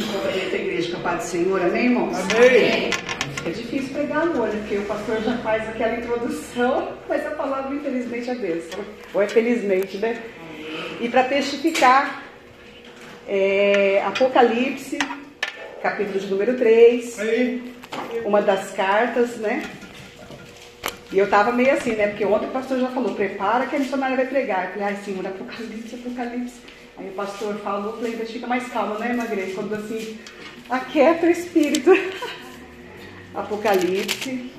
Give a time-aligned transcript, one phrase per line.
[0.00, 2.16] Da igreja com a paz do Senhor, amém, irmãos?
[2.16, 2.90] Amém.
[3.44, 7.74] É difícil pegar no olho, porque o pastor já faz aquela introdução, mas a palavra,
[7.74, 8.80] infelizmente, é bênção.
[9.12, 10.22] Ou é felizmente, né?
[11.00, 12.22] E para testificar,
[13.28, 14.98] é, Apocalipse,
[15.82, 17.74] capítulo de número 3, Aí.
[18.24, 19.62] uma das cartas, né?
[21.12, 22.06] E eu tava meio assim, né?
[22.06, 24.64] Porque ontem o pastor já falou, prepara que a missionária vai pregar.
[24.64, 26.70] Eu falei, ai, Senhor, Apocalipse, Apocalipse.
[27.00, 29.54] Aí o pastor falou, eu falei, deixa fica mais calma, né, Magre?
[29.54, 30.18] Quando assim,
[30.68, 31.90] aquieta o espírito.
[33.34, 34.50] Apocalipse,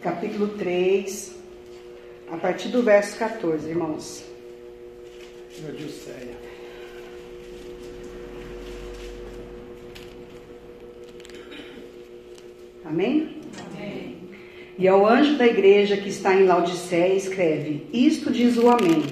[0.00, 1.34] capítulo 3,
[2.30, 4.24] a partir do verso 14, irmãos.
[5.58, 6.14] Meu Deus céu.
[12.84, 13.36] Amém?
[14.78, 19.02] E ao anjo da igreja que está em Laodiceia, escreve: Isto diz o Amém,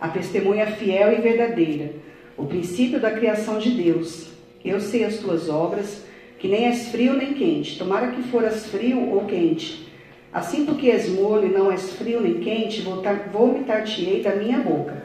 [0.00, 1.92] a testemunha fiel e verdadeira,
[2.36, 4.28] o princípio da criação de Deus.
[4.64, 6.04] Eu sei as tuas obras,
[6.38, 7.78] que nem és frio nem quente.
[7.78, 9.88] Tomara que foras frio ou quente.
[10.32, 12.84] Assim, porque és morno e não és frio nem quente,
[13.32, 15.04] vomitar-te-ei da minha boca.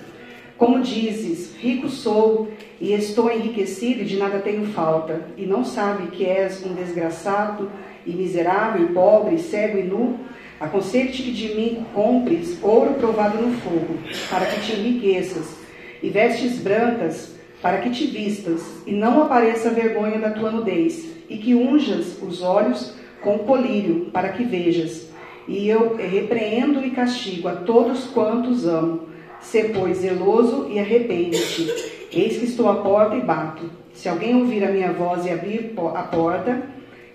[0.58, 2.50] Como dizes, rico sou
[2.82, 7.72] e estou enriquecido e de nada tenho falta, e não sabe que és um desgraçado
[8.06, 10.20] e miserável, e pobre, cego e nu,
[10.60, 13.98] aconselho-te que de mim compres ouro provado no fogo,
[14.30, 15.56] para que te enriqueças,
[16.02, 21.38] e vestes brancas, para que te vistas, e não apareça vergonha da tua nudez, e
[21.38, 25.10] que unjas os olhos com colírio, para que vejas.
[25.48, 29.10] E eu repreendo e castigo a todos quantos amo.
[29.42, 31.68] Sê, pois, zeloso e arrepende-te.
[32.12, 33.70] Eis que estou à porta e bato.
[33.94, 36.62] Se alguém ouvir a minha voz e abrir a porta,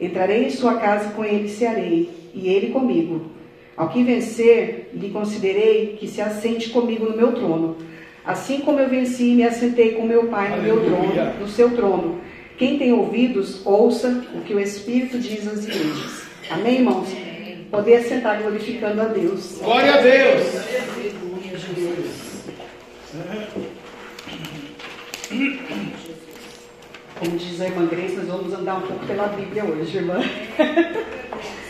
[0.01, 3.31] entrarei em sua casa e com ele cearei, e ele comigo.
[3.77, 7.77] Ao que vencer, lhe considerei que se assente comigo no meu trono.
[8.25, 11.71] Assim como eu venci e me assentei com meu Pai no meu trono, no seu
[11.71, 12.21] trono.
[12.57, 16.23] Quem tem ouvidos, ouça o que o Espírito diz às igrejas.
[16.51, 17.09] Amém, irmãos?
[17.71, 19.59] Poder sentar glorificando a Deus.
[19.61, 20.45] Glória a Deus.
[27.19, 30.21] Como diz a irmã Grace, nós vamos andar um pouco pela Bíblia hoje, irmã.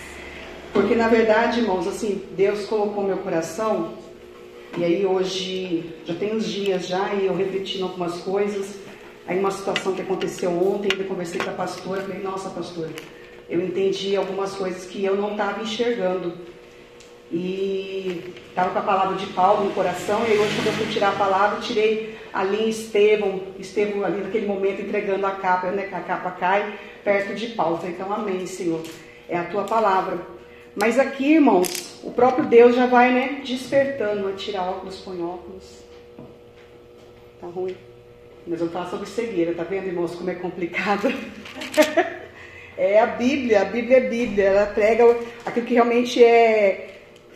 [0.74, 3.94] Porque na verdade, irmãos, assim, Deus colocou meu coração,
[4.76, 8.74] e aí hoje, já tem uns dias já, e eu refletindo algumas coisas,
[9.24, 12.90] aí uma situação que aconteceu ontem, eu conversei com a pastora, falei, nossa pastora,
[13.48, 16.34] eu entendi algumas coisas que eu não estava enxergando.
[17.30, 21.10] E estava com a palavra de Paulo no coração, e hoje quando eu fui tirar
[21.10, 25.94] a palavra, tirei ali em Estevão, Estevão ali naquele momento entregando a capa, né, que
[25.94, 27.76] a capa cai perto de Paulo.
[27.76, 28.82] falei, então amém, Senhor,
[29.28, 30.33] é a tua palavra.
[30.76, 35.84] Mas aqui, irmãos, o próprio Deus já vai, né, despertando, a tirar óculos, põe óculos.
[37.40, 37.76] Tá ruim.
[38.46, 41.08] Nós vamos falar sobre cegueira, tá vendo, irmãos, como é complicado?
[42.76, 46.90] é a Bíblia, a Bíblia é Bíblia, ela prega aquilo que realmente é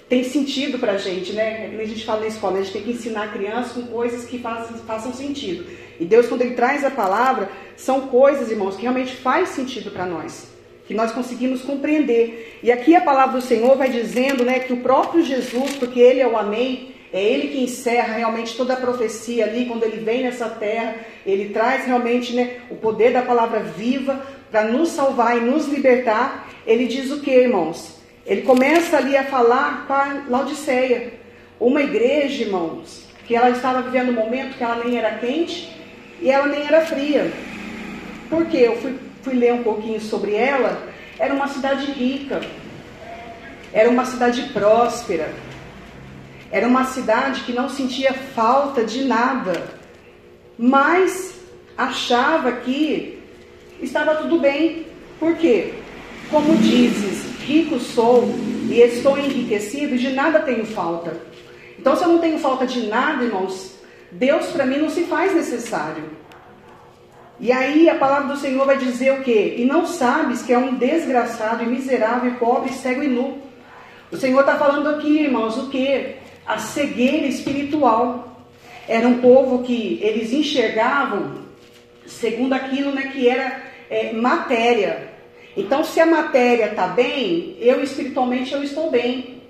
[0.09, 1.71] tem sentido pra gente, né?
[1.71, 4.25] É a gente fala na escola, a gente tem que ensinar a criança com coisas
[4.25, 5.67] que façam, façam sentido.
[6.01, 10.07] E Deus, quando Ele traz a palavra, são coisas, irmãos, que realmente faz sentido para
[10.07, 10.58] nós
[10.89, 12.59] que nós conseguimos compreender.
[12.63, 16.21] E aqui a palavra do Senhor vai dizendo, né, que o próprio Jesus, porque ele
[16.21, 20.23] é o amém, é ele que encerra realmente toda a profecia ali, quando ele vem
[20.23, 20.97] nessa terra,
[21.27, 26.49] ele traz realmente, né, o poder da palavra viva para nos salvar e nos libertar.
[26.67, 27.99] Ele diz o que, irmãos?
[28.25, 31.13] Ele começa ali a falar para Laodiceia,
[31.61, 35.69] uma igreja, irmãos, que ela estava vivendo um momento que ela nem era quente
[36.23, 37.31] e ela nem era fria.
[38.31, 38.65] Por quê?
[38.67, 40.83] Eu fui fui ler um pouquinho sobre ela,
[41.19, 42.41] era uma cidade rica,
[43.73, 45.33] era uma cidade próspera,
[46.51, 49.69] era uma cidade que não sentia falta de nada,
[50.59, 51.35] mas
[51.77, 53.23] achava que
[53.81, 54.87] estava tudo bem.
[55.21, 55.75] Por quê?
[56.31, 58.25] Como dizes, rico sou
[58.69, 61.21] e estou enriquecido e de nada tenho falta.
[61.79, 63.75] Então, se eu não tenho falta de nada, irmãos,
[64.11, 66.18] Deus para mim não se faz necessário.
[67.41, 69.55] E aí a palavra do Senhor vai dizer o quê?
[69.59, 73.39] E não sabes que é um desgraçado e miserável, pobre, cego e nu.
[74.11, 76.17] O Senhor está falando aqui, irmãos, o que?
[76.45, 78.25] A cegueira espiritual.
[78.89, 81.47] Era um povo que eles enxergavam
[82.07, 85.13] segundo aquilo né, que era é, matéria.
[85.57, 89.43] Então, se a matéria está bem, eu espiritualmente eu estou bem.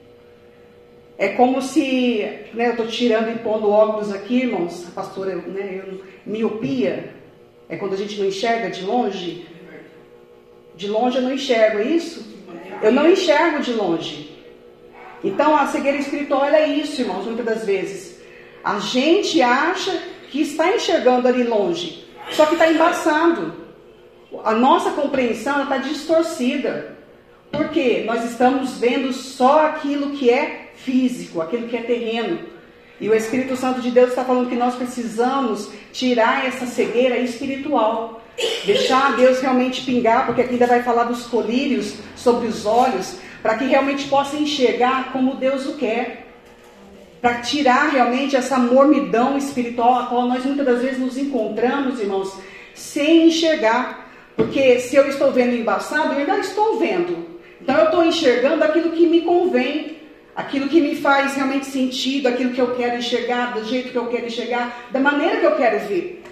[1.17, 5.83] É como se, né, eu estou tirando e pondo óculos aqui, irmãos, a pastora, né,
[5.85, 7.15] eu, miopia,
[7.69, 9.47] é quando a gente não enxerga de longe.
[10.75, 12.25] De longe eu não enxergo, é isso?
[12.83, 14.37] Eu não enxergo de longe.
[15.23, 18.21] Então a cegueira espiritual é isso, irmãos, muitas das vezes.
[18.65, 20.01] A gente acha
[20.31, 23.55] que está enxergando ali longe, Só que está embaçado.
[24.45, 26.97] A nossa compreensão está distorcida.
[27.51, 32.39] Porque nós estamos vendo só aquilo que é físico, aquilo que é terreno.
[33.01, 38.23] E o Espírito Santo de Deus está falando que nós precisamos tirar essa cegueira espiritual.
[38.65, 43.57] Deixar Deus realmente pingar, porque aqui ainda vai falar dos colírios sobre os olhos, para
[43.57, 46.27] que realmente possa enxergar como Deus o quer.
[47.21, 52.33] Para tirar realmente essa mormidão espiritual a qual nós muitas das vezes nos encontramos, irmãos,
[52.75, 54.09] sem enxergar.
[54.37, 57.27] Porque se eu estou vendo embaçado, eu ainda estou vendo.
[57.61, 59.98] Então eu estou enxergando aquilo que me convém,
[60.39, 64.07] aquilo que me faz realmente sentido, aquilo que eu quero enxergar, do jeito que eu
[64.07, 66.23] quero enxergar, da maneira que eu quero ver.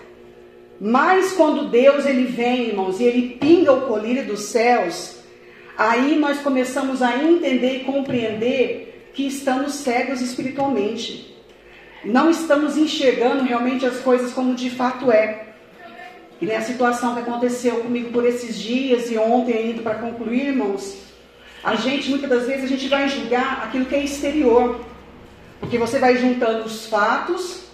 [0.81, 5.19] Mas quando Deus ele vem, irmãos, e ele pinga o colírio dos céus,
[5.77, 11.35] aí nós começamos a entender e compreender que estamos cegos espiritualmente.
[12.05, 15.49] Não estamos enxergando realmente as coisas como de fato é.
[16.41, 20.47] E nem a situação que aconteceu comigo por esses dias e ontem ainda para concluir,
[20.47, 21.06] irmãos,
[21.63, 24.81] a gente, muitas das vezes, a gente vai julgar aquilo que é exterior.
[25.61, 27.65] Porque você vai juntando os fatos,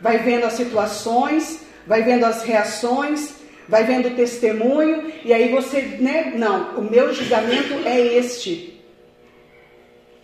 [0.00, 3.34] vai vendo as situações, vai vendo as reações,
[3.68, 8.82] vai vendo o testemunho, e aí você, né, não, o meu julgamento é este.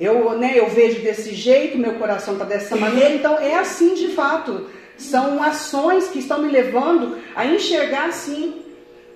[0.00, 4.08] Eu, né, eu vejo desse jeito, meu coração está dessa maneira, então é assim de
[4.08, 4.68] fato.
[4.96, 8.63] São ações que estão me levando a enxergar assim.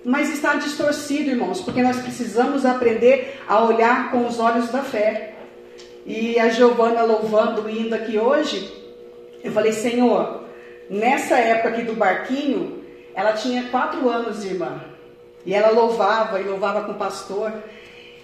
[0.03, 5.33] Mas está distorcido, irmãos, porque nós precisamos aprender a olhar com os olhos da fé.
[6.05, 8.71] E a Giovana louvando, indo aqui hoje,
[9.43, 10.45] eu falei, Senhor,
[10.89, 14.81] nessa época aqui do barquinho, ela tinha quatro anos, irmã.
[15.45, 17.51] E ela louvava, e louvava com o pastor.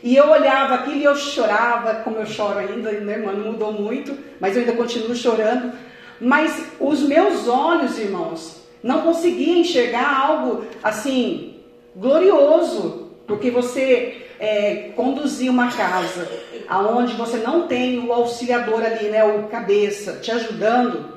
[0.01, 3.73] E eu olhava aquilo e eu chorava, como eu choro ainda, minha irmã não mudou
[3.73, 5.73] muito, mas eu ainda continuo chorando.
[6.21, 11.54] Mas os meus olhos, irmãos, não conseguiam enxergar algo assim,
[11.95, 16.27] glorioso, porque você é, conduzir uma casa
[16.67, 21.15] aonde você não tem o auxiliador ali, né, o cabeça, te ajudando,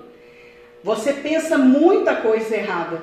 [0.83, 3.03] você pensa muita coisa errada.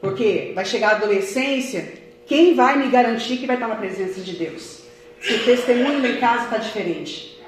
[0.00, 1.94] Porque vai chegar a adolescência,
[2.26, 4.82] quem vai me garantir que vai estar na presença de Deus?
[5.20, 7.42] Se o testemunho em casa está diferente.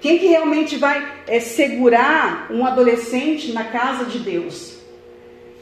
[0.00, 4.78] Quem que realmente vai é, segurar um adolescente na casa de Deus?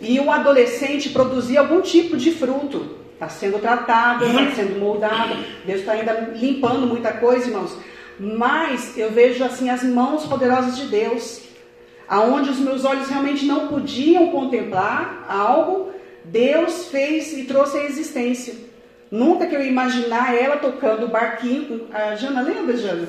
[0.00, 2.99] E um adolescente produzir algum tipo de fruto.
[3.20, 4.54] Está sendo tratada, está uhum.
[4.54, 5.36] sendo moldada.
[5.66, 7.76] Deus está ainda limpando muita coisa, irmãos.
[8.18, 11.42] Mas eu vejo assim as mãos poderosas de Deus,
[12.08, 15.92] aonde os meus olhos realmente não podiam contemplar algo,
[16.24, 18.54] Deus fez e trouxe a existência.
[19.10, 21.88] Nunca que eu imaginar ela tocando o barquinho.
[21.92, 23.06] A Jana, lembra, Jana?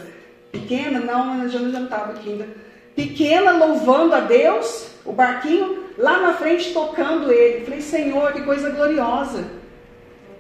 [0.52, 1.00] Pequena?
[1.00, 2.50] Não, a Jana já não estava aqui ainda.
[2.98, 7.64] Pequena, louvando a Deus, o barquinho, lá na frente tocando ele.
[7.64, 9.61] Falei, Senhor, que coisa gloriosa.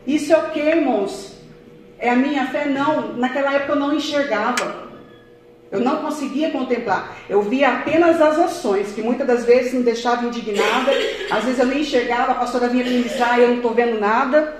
[0.06, 1.36] Isso é o que, irmãos?
[2.00, 2.66] É a minha fé?
[2.66, 3.14] Não.
[3.14, 4.90] Naquela época eu não enxergava.
[5.72, 7.16] Eu não conseguia contemplar.
[7.30, 10.92] Eu via apenas as ações, que muitas das vezes me deixavam indignada.
[11.30, 14.58] Às vezes eu nem enxergava, a pastora vinha ministrar e eu não estou vendo nada.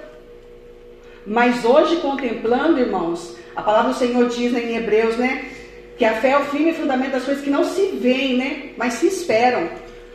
[1.26, 5.46] Mas hoje, contemplando, irmãos, a palavra do Senhor diz né, em Hebreus, né?
[5.98, 8.70] Que a fé é o firme fundamento das coisas que não se veem, né?
[8.78, 9.68] Mas se esperam.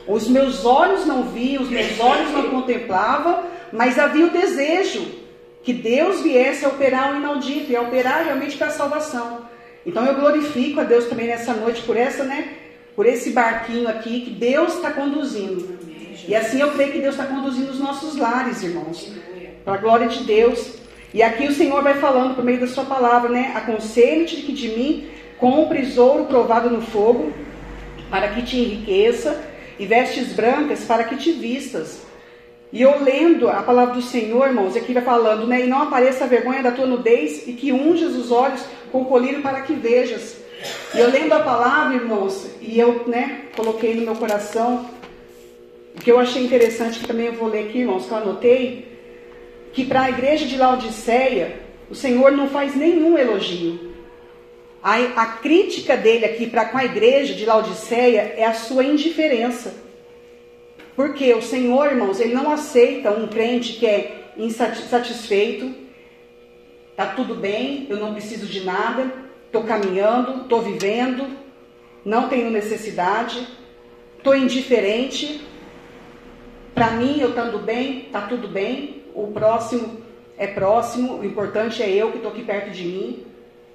[0.08, 5.25] Os meus olhos não viam, os meus olhos não contemplavam, mas havia o desejo
[5.66, 9.40] que Deus viesse a operar o inaudito e a operar realmente para a salvação.
[9.84, 12.50] Então eu glorifico a Deus também nessa noite por essa, né?
[12.94, 15.76] Por esse barquinho aqui que Deus está conduzindo.
[16.28, 19.12] E assim eu creio que Deus está conduzindo os nossos lares, irmãos.
[19.64, 20.74] Para a glória de Deus.
[21.12, 23.50] E aqui o Senhor vai falando por meio da sua palavra, né?
[23.56, 27.32] Aconselho-te que de mim compres ouro provado no fogo,
[28.08, 29.36] para que te enriqueça,
[29.80, 32.05] e vestes brancas para que te vistas
[32.72, 35.64] e eu lendo a palavra do Senhor, irmãos, aqui vai falando, né?
[35.64, 39.40] E não apareça a vergonha da tua nudez e que unjas os olhos com colírio
[39.40, 40.36] para que vejas.
[40.94, 44.90] E eu lendo a palavra, irmãos, e eu, né, coloquei no meu coração,
[45.94, 48.98] o que eu achei interessante, que também eu vou ler aqui, irmãos, que eu anotei,
[49.72, 53.94] que para a igreja de Laodiceia, o Senhor não faz nenhum elogio.
[54.82, 59.85] A, a crítica dele aqui para com a igreja de Laodiceia é a sua indiferença.
[60.96, 65.72] Porque o Senhor, irmãos, ele não aceita um crente que é insatisfeito,
[66.96, 69.12] tá tudo bem, eu não preciso de nada,
[69.44, 71.28] estou caminhando, estou vivendo,
[72.02, 73.46] não tenho necessidade,
[74.16, 75.46] estou indiferente.
[76.74, 79.02] Para mim, eu estando bem, tá tudo bem.
[79.14, 80.00] O próximo
[80.38, 83.26] é próximo, o importante é eu que estou aqui perto de mim.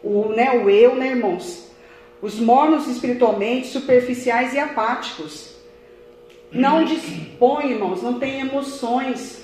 [0.03, 1.71] O, né, o eu, né, irmãos?
[2.19, 5.50] Os mornos espiritualmente, superficiais e apáticos.
[6.51, 9.39] Não dispõe, irmãos, não tem emoções.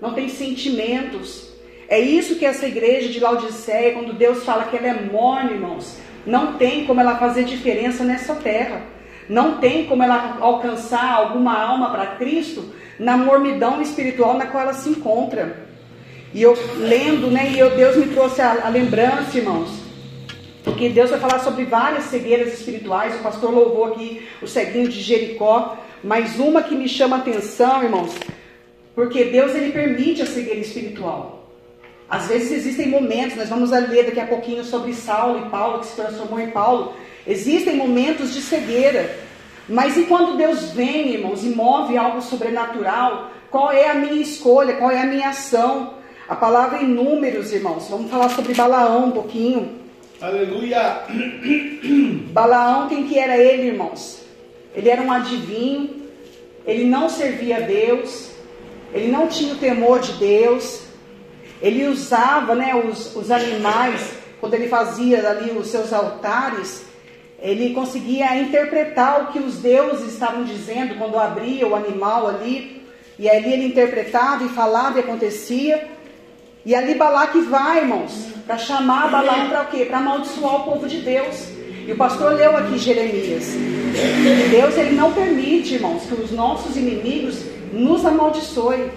[0.00, 1.48] não tem sentimentos.
[1.88, 5.98] É isso que essa igreja de Laodiceia, quando Deus fala que ela é morna, irmãos,
[6.26, 8.82] não tem como ela fazer diferença nessa terra.
[9.28, 14.74] Não tem como ela alcançar alguma alma para Cristo na mormidão espiritual na qual ela
[14.74, 15.68] se encontra.
[16.32, 19.77] E eu lendo, né, e eu, Deus me trouxe a, a lembrança, irmãos,
[20.68, 23.14] porque Deus vai falar sobre várias cegueiras espirituais.
[23.14, 28.14] O pastor louvou aqui o ceguinho de Jericó, mas uma que me chama atenção, irmãos,
[28.94, 31.48] porque Deus ele permite a cegueira espiritual.
[32.06, 35.86] Às vezes existem momentos, nós vamos ler daqui a pouquinho sobre Saulo e Paulo, que
[35.86, 36.92] se transformou em Paulo.
[37.26, 39.18] Existem momentos de cegueira.
[39.66, 44.76] Mas e quando Deus vem, irmãos, e move algo sobrenatural, qual é a minha escolha,
[44.76, 45.94] qual é a minha ação?
[46.28, 47.88] A palavra em números, irmãos.
[47.88, 49.87] Vamos falar sobre Balaão um pouquinho.
[50.20, 51.02] Aleluia.
[52.32, 54.20] Balaão, quem que era ele, irmãos?
[54.74, 56.08] Ele era um adivinho,
[56.66, 58.32] ele não servia a Deus,
[58.92, 60.82] ele não tinha o temor de Deus,
[61.62, 64.10] ele usava né, os, os animais,
[64.40, 66.84] quando ele fazia ali os seus altares,
[67.40, 72.82] ele conseguia interpretar o que os deuses estavam dizendo quando abria o animal ali,
[73.20, 75.88] e ali ele interpretava e falava e acontecia.
[76.68, 79.86] E ali Balaque vai, irmãos, para chamar Balaão para quê?
[79.86, 81.48] Para amaldiçoar o povo de Deus.
[81.86, 83.54] E o pastor leu aqui Jeremias.
[84.50, 88.90] Deus ele não permite, irmãos, que os nossos inimigos nos amaldiçoem.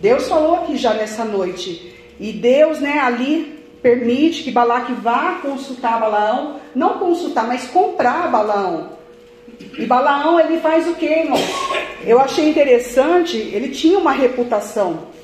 [0.00, 1.94] Deus falou aqui já nessa noite.
[2.18, 8.92] E Deus, né, ali permite que Balaque vá consultar Balaão, não consultar, mas comprar Balaão.
[9.78, 11.44] E Balaão ele faz o que, irmãos?
[12.06, 15.17] Eu achei interessante, ele tinha uma reputação.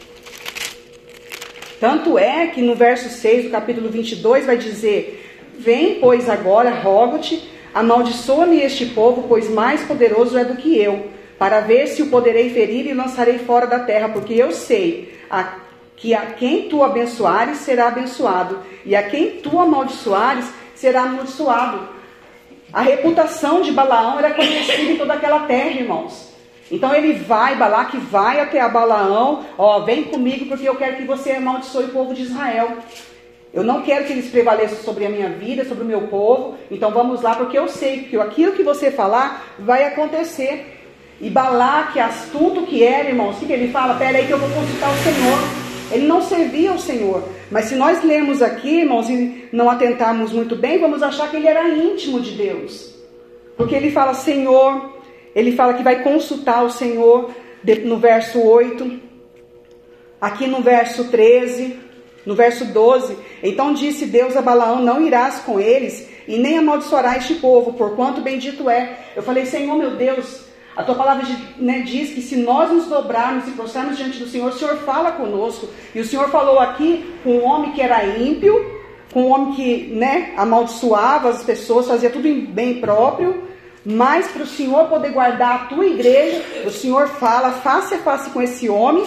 [1.84, 7.46] Tanto é que no verso 6 do capítulo 22 vai dizer: Vem, pois, agora, rogo-te,
[7.74, 12.48] amaldiçoa-me este povo, pois mais poderoso é do que eu para ver se o poderei
[12.48, 15.56] ferir e lançarei fora da terra, porque eu sei a,
[15.94, 21.86] que a quem tu abençoares será abençoado, e a quem tu amaldiçoares será amaldiçoado.
[22.72, 26.33] A reputação de Balaão era conhecida em toda aquela terra, irmãos.
[26.74, 31.04] Então ele vai, Balaque vai até a Balaão, ó, vem comigo porque eu quero que
[31.04, 32.78] você amaldiçoe o povo de Israel.
[33.52, 36.56] Eu não quero que eles prevaleçam sobre a minha vida, sobre o meu povo.
[36.68, 40.80] Então vamos lá, porque eu sei que aquilo que você falar vai acontecer.
[41.20, 43.94] E Balaque, astuto que era, irmãos, o que, ele fala?
[43.94, 45.38] Pera aí que eu vou consultar o Senhor.
[45.92, 47.22] Ele não servia ao Senhor.
[47.52, 51.46] Mas se nós lermos aqui, irmãos, e não atentarmos muito bem, vamos achar que ele
[51.46, 52.92] era íntimo de Deus.
[53.56, 54.93] Porque ele fala Senhor,
[55.34, 57.30] ele fala que vai consultar o Senhor
[57.84, 59.00] no verso 8,
[60.20, 61.78] aqui no verso 13,
[62.24, 63.16] no verso 12.
[63.42, 68.20] Então disse Deus a Balaão: Não irás com eles, e nem amaldiçoarás este povo, porquanto
[68.20, 68.98] bendito é.
[69.14, 70.44] Eu falei, Senhor meu Deus,
[70.76, 71.24] a tua palavra
[71.56, 75.12] né, diz que se nós nos dobrarmos e prostrarmos diante do Senhor, o Senhor fala
[75.12, 75.68] conosco.
[75.94, 79.94] E o Senhor falou aqui com um homem que era ímpio, com um homem que
[79.94, 83.53] né, amaldiçoava as pessoas, fazia tudo em bem próprio.
[83.84, 88.30] Mas para o Senhor poder guardar a tua igreja, o Senhor fala face a face
[88.30, 89.04] com esse homem,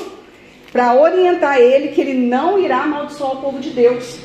[0.72, 4.18] para orientar ele que ele não irá amaldiçoar o povo de Deus.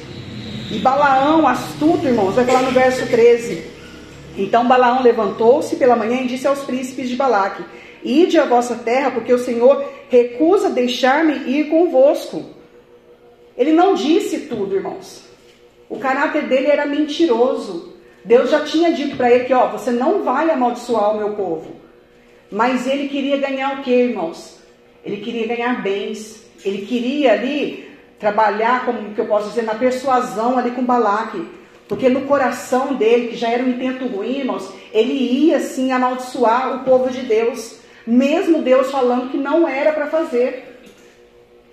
[0.71, 3.65] E Balaão, astuto, irmãos, vai falar no verso 13.
[4.37, 7.65] Então Balaão levantou-se pela manhã e disse aos príncipes de Balaque:
[8.05, 12.45] Ide à vossa terra, porque o Senhor recusa deixar-me ir convosco.
[13.57, 15.23] Ele não disse tudo, irmãos.
[15.89, 17.92] O caráter dele era mentiroso.
[18.25, 21.77] Deus já tinha dito para ele que, ó, você não vai amaldiçoar o meu povo.
[22.51, 24.59] Mas ele queria ganhar o que, irmãos?
[25.05, 26.45] Ele queria ganhar bens.
[26.65, 31.45] Ele queria ali trabalhar, como que eu posso dizer, na persuasão ali com Balaque
[31.93, 36.77] porque no coração dele, que já era um intento ruim, irmãos, ele ia sim amaldiçoar
[36.77, 40.81] o povo de Deus, mesmo Deus falando que não era para fazer.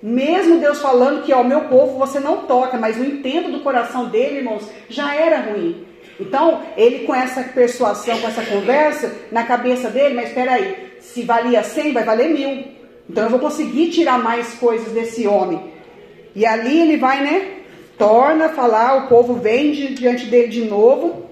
[0.03, 4.09] Mesmo Deus falando que, ó, meu povo você não toca, mas o intento do coração
[4.09, 5.85] dele, irmãos, já era ruim.
[6.19, 11.23] Então, ele com essa persuasão, com essa conversa, na cabeça dele, mas espera aí, se
[11.23, 12.65] valia 100, vai valer mil.
[13.09, 15.71] Então eu vou conseguir tirar mais coisas desse homem.
[16.35, 17.59] E ali ele vai, né,
[17.97, 21.25] torna a falar, o povo vem diante dele de novo,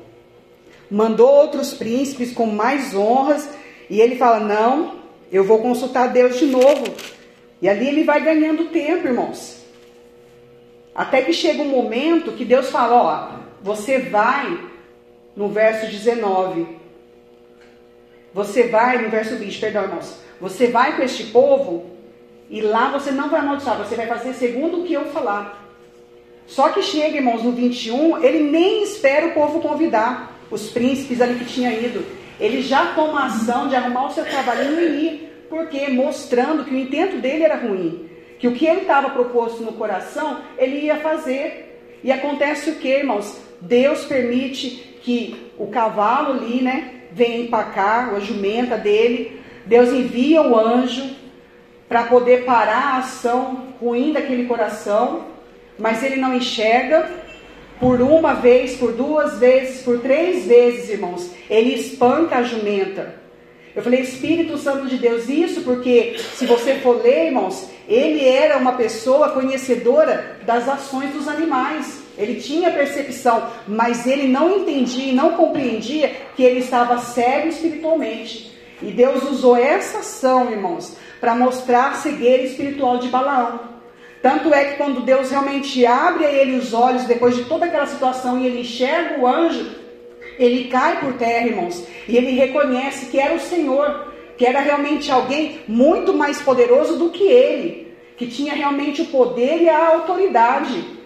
[0.90, 3.48] mandou outros príncipes com mais honras,
[3.90, 4.96] e ele fala: Não,
[5.32, 6.86] eu vou consultar Deus de novo.
[7.62, 9.58] E ali ele vai ganhando tempo, irmãos.
[10.94, 14.60] Até que chega um momento que Deus fala: Ó, você vai,
[15.38, 16.68] no verso 19,
[18.34, 21.92] você vai, no verso 20, perdão, irmãos, você vai com este povo,
[22.50, 25.64] e lá você não vai amaldiçoar, você vai fazer segundo o que eu falar.
[26.48, 31.36] Só que chega, irmãos, no 21, ele nem espera o povo convidar os príncipes ali
[31.36, 32.04] que tinha ido.
[32.40, 35.46] Ele já toma ação de arrumar o seu cavalinho e ir.
[35.50, 35.88] Por quê?
[35.90, 38.10] Mostrando que o intento dele era ruim.
[38.40, 42.00] que o que ele estava proposto no coração, ele ia fazer.
[42.04, 43.36] E acontece o que, irmãos?
[43.60, 49.40] Deus permite que o cavalo ali, né, venha empacar, a jumenta dele.
[49.66, 51.16] Deus envia o anjo
[51.88, 55.28] para poder parar a ação ruim daquele coração,
[55.80, 57.10] mas ele não enxerga.
[57.80, 63.16] Por uma vez, por duas vezes, por três vezes, irmãos, ele espanca a jumenta.
[63.74, 68.58] Eu falei, Espírito Santo de Deus, isso porque, se você for ler, irmãos, ele era
[68.58, 72.07] uma pessoa conhecedora das ações dos animais.
[72.18, 78.52] Ele tinha percepção, mas ele não entendia e não compreendia que ele estava cego espiritualmente.
[78.82, 83.60] E Deus usou essa ação, irmãos, para mostrar a cegueira espiritual de Balaão.
[84.22, 87.86] Tanto é que quando Deus realmente abre a ele os olhos, depois de toda aquela
[87.86, 89.76] situação, e ele enxerga o anjo,
[90.40, 95.12] ele cai por terra, irmãos, e ele reconhece que era o Senhor, que era realmente
[95.12, 100.97] alguém muito mais poderoso do que ele, que tinha realmente o poder e a autoridade.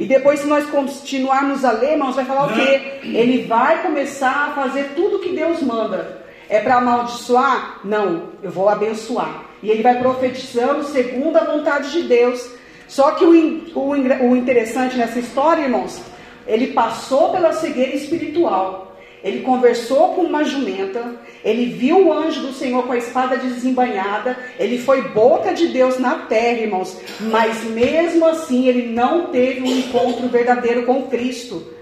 [0.00, 3.00] E depois, se nós continuarmos a ler, irmãos, vai falar o quê?
[3.04, 6.24] Ele vai começar a fazer tudo que Deus manda.
[6.48, 7.80] É para amaldiçoar?
[7.84, 9.44] Não, eu vou abençoar.
[9.62, 12.50] E ele vai profetizando segundo a vontade de Deus.
[12.88, 16.00] Só que o, o, o interessante nessa história, irmãos,
[16.46, 18.89] ele passou pela cegueira espiritual.
[19.22, 24.36] Ele conversou com uma jumenta, ele viu o anjo do Senhor com a espada desembanhada,
[24.58, 29.78] ele foi boca de Deus na terra, irmãos, mas mesmo assim ele não teve um
[29.78, 31.80] encontro verdadeiro com Cristo.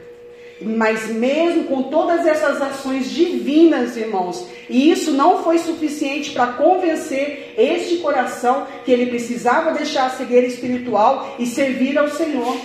[0.60, 7.54] Mas mesmo com todas essas ações divinas, irmãos, e isso não foi suficiente para convencer
[7.56, 12.56] este coração que ele precisava deixar a cegueira espiritual e servir ao Senhor.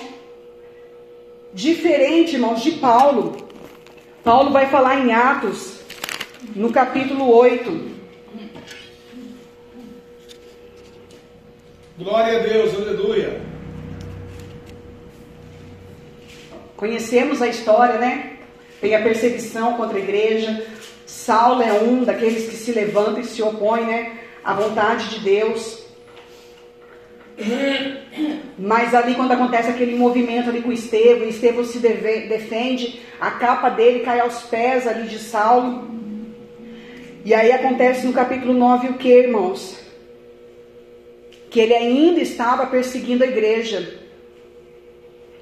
[1.53, 3.42] Diferente, irmãos, de Paulo.
[4.23, 5.81] Paulo vai falar em Atos,
[6.55, 7.91] no capítulo 8.
[11.97, 13.41] Glória a Deus, aleluia.
[16.77, 18.37] Conhecemos a história, né?
[18.79, 20.67] Tem a perseguição contra a igreja.
[21.05, 24.19] Saulo é um daqueles que se levanta e se opõe, né?
[24.41, 25.82] À vontade de Deus.
[28.57, 33.69] Mas ali quando acontece aquele movimento ali com Estevão, Estevão se deve, defende, a capa
[33.69, 35.87] dele cai aos pés ali de Saulo.
[37.25, 39.77] E aí acontece no capítulo 9 o que, irmãos?
[41.49, 43.99] Que ele ainda estava perseguindo a igreja.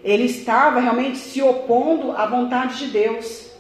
[0.04, 3.52] Ele estava realmente se opondo à vontade de Deus.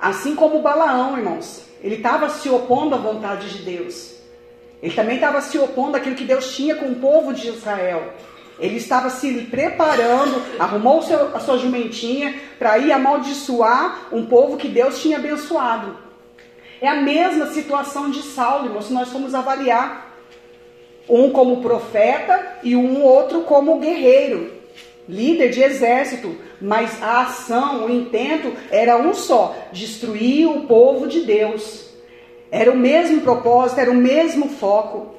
[0.00, 1.64] Assim como Balaão, irmãos.
[1.82, 4.17] Ele estava se opondo à vontade de Deus.
[4.82, 8.12] Ele também estava se opondo àquilo que Deus tinha com o povo de Israel.
[8.58, 14.68] Ele estava se preparando, arrumou seu, a sua jumentinha para ir amaldiçoar um povo que
[14.68, 15.96] Deus tinha abençoado.
[16.80, 20.06] É a mesma situação de Saulo, irmão, se nós formos avaliar.
[21.08, 24.52] Um como profeta e um outro como guerreiro,
[25.08, 26.36] líder de exército.
[26.60, 31.87] Mas a ação, o intento era um só: destruir o povo de Deus.
[32.50, 35.14] Era o mesmo propósito, era o mesmo foco.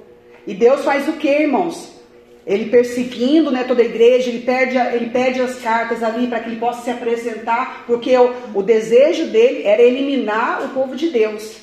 [0.47, 1.99] E Deus faz o que, irmãos?
[2.45, 6.49] Ele perseguindo né, toda a igreja, ele pede, ele pede as cartas ali para que
[6.49, 11.57] ele possa se apresentar, porque o, o desejo dele era eliminar o povo de Deus.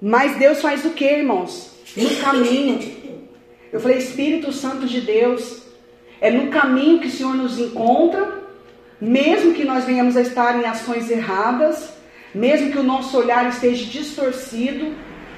[0.00, 1.72] Mas Deus faz o que, irmãos?
[1.96, 2.80] No caminho.
[3.70, 5.62] Eu falei, Espírito Santo de Deus,
[6.20, 8.38] é no caminho que o Senhor nos encontra,
[9.00, 11.90] mesmo que nós venhamos a estar em ações erradas,
[12.38, 14.94] mesmo que o nosso olhar esteja distorcido.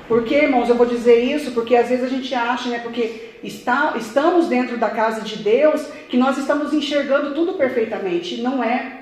[0.06, 3.94] Porque, irmãos, eu vou dizer isso porque às vezes a gente acha, né, porque está,
[3.96, 8.42] estamos dentro da casa de Deus, que nós estamos enxergando tudo perfeitamente.
[8.42, 8.98] Não é.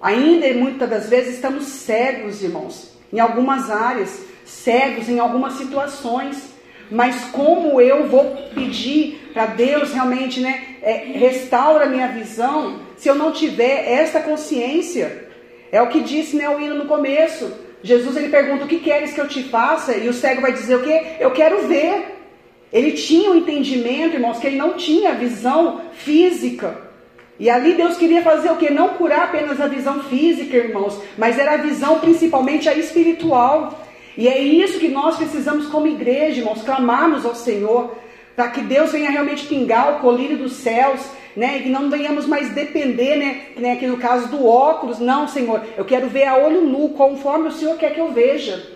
[0.00, 6.54] Ainda, muitas das vezes, estamos cegos, irmãos, em algumas áreas, cegos em algumas situações.
[6.90, 13.08] Mas como eu vou pedir para Deus realmente, né, é, restaura a minha visão, se
[13.08, 15.25] eu não tiver esta consciência?
[15.70, 17.52] É o que disse né, o hino no começo.
[17.82, 19.96] Jesus ele pergunta: O que queres que eu te faça?
[19.96, 21.16] E o cego vai dizer o quê?
[21.20, 22.14] Eu quero ver.
[22.72, 26.86] Ele tinha o um entendimento, irmãos, que ele não tinha visão física.
[27.38, 28.70] E ali Deus queria fazer o que?
[28.70, 33.84] Não curar apenas a visão física, irmãos, mas era a visão principalmente a espiritual.
[34.16, 37.94] E é isso que nós precisamos como igreja, irmãos, clamarmos ao Senhor,
[38.34, 41.00] para que Deus venha realmente pingar o colírio dos céus
[41.36, 41.60] né?
[41.60, 43.40] Que não venhamos mais depender, né?
[43.56, 43.72] né?
[43.72, 47.52] Aqui no caso do óculos, não, Senhor, eu quero ver a olho nu, conforme o
[47.52, 48.74] Senhor quer que eu veja.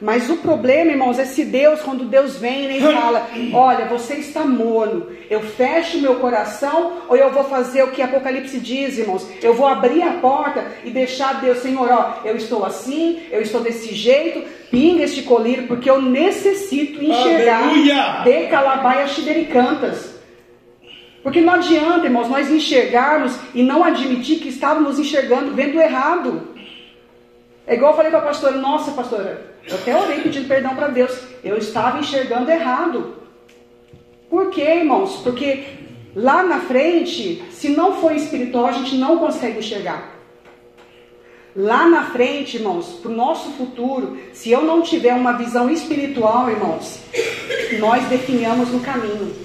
[0.00, 4.14] Mas o problema, irmãos, é se Deus, quando Deus vem né, e fala: Olha, você
[4.14, 9.26] está morno, eu fecho meu coração, ou eu vou fazer o que Apocalipse diz, irmãos?
[9.40, 13.60] Eu vou abrir a porta e deixar Deus, Senhor, ó, eu estou assim, eu estou
[13.60, 18.22] desse jeito, pinga este colírio, porque eu necessito enxergar Aleluia!
[18.24, 20.13] de Calabaia Xidericantas.
[21.24, 26.48] Porque não adianta, irmãos, nós enxergarmos e não admitir que estávamos enxergando, vendo errado.
[27.66, 30.88] É igual eu falei para a pastora, nossa pastora, eu até orei pedindo perdão para
[30.88, 31.18] Deus.
[31.42, 33.16] Eu estava enxergando errado.
[34.28, 35.16] Por quê, irmãos?
[35.24, 35.64] Porque
[36.14, 40.12] lá na frente, se não for espiritual, a gente não consegue enxergar.
[41.56, 46.50] Lá na frente, irmãos, para o nosso futuro, se eu não tiver uma visão espiritual,
[46.50, 47.00] irmãos,
[47.78, 49.43] nós definhamos no caminho.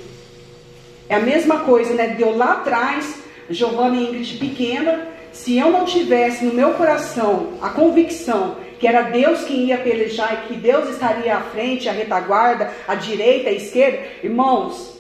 [1.10, 2.10] É a mesma coisa, né?
[2.10, 3.15] Deu lá atrás,
[3.50, 9.02] Giovanna e Ingrid pequena, se eu não tivesse no meu coração a convicção que era
[9.02, 13.52] Deus quem ia pelejar e que Deus estaria à frente, à retaguarda, à direita, à
[13.52, 14.98] esquerda, irmãos,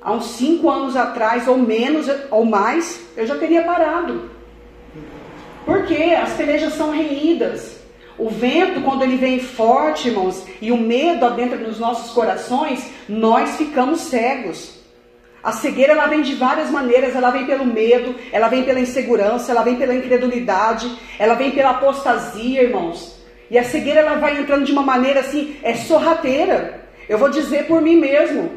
[0.00, 4.30] há uns cinco anos atrás, ou menos, ou mais, eu já teria parado.
[5.64, 7.80] Porque as pelejas são renhidas.
[8.16, 13.56] O vento, quando ele vem forte, irmãos, e o medo adentra nos nossos corações, nós
[13.56, 14.75] ficamos cegos.
[15.46, 19.52] A cegueira ela vem de várias maneiras, ela vem pelo medo, ela vem pela insegurança,
[19.52, 23.16] ela vem pela incredulidade, ela vem pela apostasia, irmãos.
[23.48, 26.80] E a cegueira ela vai entrando de uma maneira assim, é sorrateira.
[27.08, 28.50] Eu vou dizer por mim mesmo.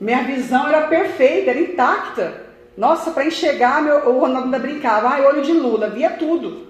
[0.00, 2.46] Minha visão era perfeita, era intacta.
[2.78, 6.66] Nossa, para enxergar, meu, o Ronaldo ainda brincava, ai, olho de Lula, via tudo.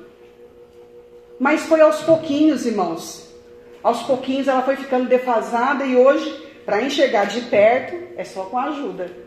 [1.39, 3.33] Mas foi aos pouquinhos, irmãos.
[3.81, 8.59] Aos pouquinhos ela foi ficando defasada e hoje, para enxergar de perto, é só com
[8.59, 9.22] a ajuda.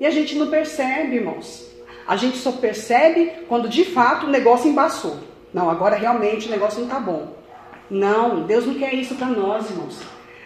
[0.00, 1.70] E a gente não percebe, irmãos.
[2.08, 5.18] A gente só percebe quando de fato o negócio embaçou.
[5.52, 7.36] Não, agora realmente o negócio não está bom.
[7.90, 10.00] Não, Deus não quer isso para nós, irmãos.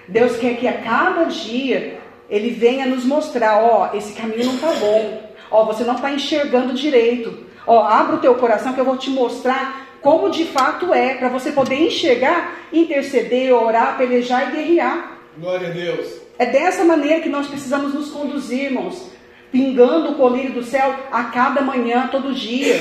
[0.08, 4.72] Deus quer que a cada dia Ele venha nos mostrar: ó, esse caminho não está
[4.72, 5.22] bom.
[5.50, 7.46] Ó, você não está enxergando direito.
[7.66, 11.28] Ó, abra o teu coração que eu vou te mostrar como de fato é, para
[11.28, 15.18] você poder enxergar, interceder, orar, pelejar e guerrear.
[15.38, 16.24] Glória a Deus.
[16.38, 19.13] É dessa maneira que nós precisamos nos conduzir, irmãos,
[19.54, 22.74] pingando o colírio do céu a cada manhã, todo dia,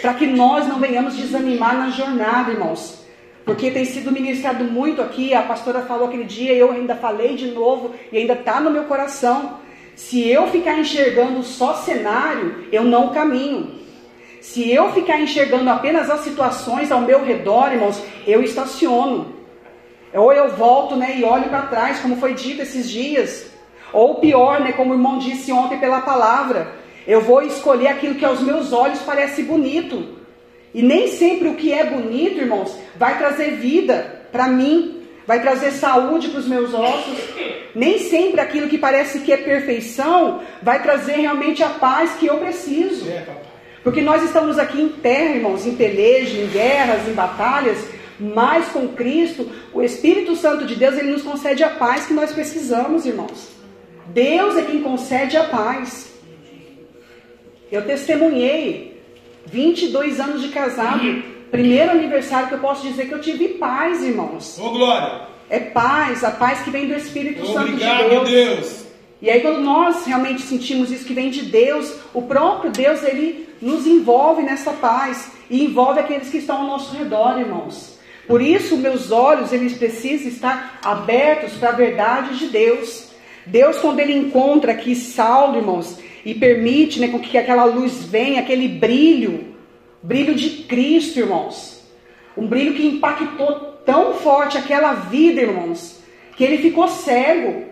[0.00, 3.04] para que nós não venhamos desanimar na jornada, irmãos.
[3.44, 7.48] Porque tem sido ministrado muito aqui, a pastora falou aquele dia, eu ainda falei de
[7.48, 9.58] novo e ainda está no meu coração.
[9.96, 13.80] Se eu ficar enxergando só cenário, eu não caminho.
[14.40, 19.34] Se eu ficar enxergando apenas as situações ao meu redor, irmãos, eu estaciono.
[20.14, 23.51] Ou eu volto né, e olho para trás, como foi dito esses dias.
[23.92, 26.72] Ou pior, né, como o irmão disse ontem pela palavra,
[27.06, 30.20] eu vou escolher aquilo que aos meus olhos parece bonito.
[30.74, 35.72] E nem sempre o que é bonito, irmãos, vai trazer vida para mim, vai trazer
[35.72, 37.18] saúde para os meus ossos.
[37.74, 42.38] Nem sempre aquilo que parece que é perfeição vai trazer realmente a paz que eu
[42.38, 43.08] preciso.
[43.10, 43.26] É.
[43.82, 47.78] Porque nós estamos aqui em terra, irmãos, em peleja, em guerras, em batalhas,
[48.18, 52.32] mas com Cristo, o Espírito Santo de Deus, ele nos concede a paz que nós
[52.32, 53.61] precisamos, irmãos.
[54.06, 56.12] Deus é quem concede a paz.
[57.70, 59.02] Eu testemunhei
[59.46, 64.58] 22 anos de casado, primeiro aniversário que eu posso dizer que eu tive paz, irmãos.
[64.58, 65.22] Ô, Glória.
[65.48, 68.30] É paz, a paz que vem do Espírito Santo de Obrigado, Deus.
[68.30, 68.82] Deus.
[69.20, 73.48] E aí quando nós realmente sentimos isso que vem de Deus, o próprio Deus ele
[73.60, 77.98] nos envolve nessa paz e envolve aqueles que estão ao nosso redor, irmãos.
[78.26, 83.11] Por isso meus olhos eles precisam estar abertos para a verdade de Deus.
[83.46, 88.68] Deus quando ele encontra aqui Saulo, irmãos, e permite, né, que aquela luz venha, aquele
[88.68, 89.54] brilho,
[90.02, 91.82] brilho de Cristo, irmãos.
[92.36, 96.00] Um brilho que impactou tão forte aquela vida, irmãos,
[96.36, 97.64] que ele ficou cego.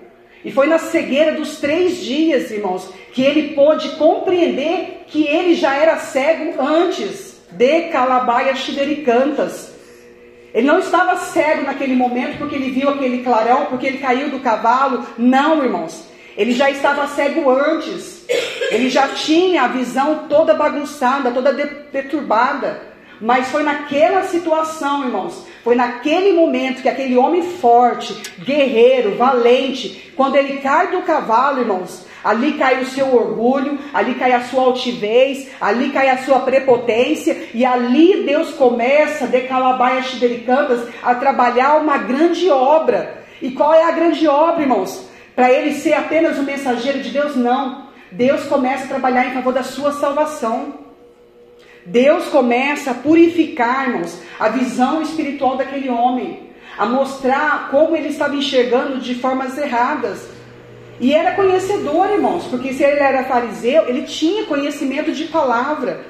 [0.44, 5.74] E foi na cegueira dos três dias, irmãos, que ele pôde compreender que ele já
[5.74, 9.69] era cego antes de Calabaia Xidericantas.
[10.52, 14.40] Ele não estava cego naquele momento porque ele viu aquele clarão, porque ele caiu do
[14.40, 15.06] cavalo.
[15.16, 16.08] Não, irmãos.
[16.36, 18.24] Ele já estava cego antes.
[18.70, 22.89] Ele já tinha a visão toda bagunçada, toda deturbada.
[23.20, 30.37] Mas foi naquela situação, irmãos, foi naquele momento que aquele homem forte, guerreiro, valente, quando
[30.37, 35.48] ele cai do cavalo, irmãos, ali cai o seu orgulho, ali cai a sua altivez,
[35.61, 41.98] ali cai a sua prepotência, e ali Deus começa, de Calabaias Xidericantas, a trabalhar uma
[41.98, 43.22] grande obra.
[43.42, 45.09] E qual é a grande obra, irmãos?
[45.35, 47.37] Para ele ser apenas um mensageiro de Deus?
[47.37, 47.88] Não.
[48.12, 50.89] Deus começa a trabalhar em favor da sua salvação.
[51.90, 56.48] Deus começa a purificar, irmãos, a visão espiritual daquele homem.
[56.79, 60.26] a mostrar como ele estava enxergando de formas erradas.
[60.98, 66.00] E era conhecedor, irmãos, porque se ele era fariseu, ele tinha conhecimento de palavra,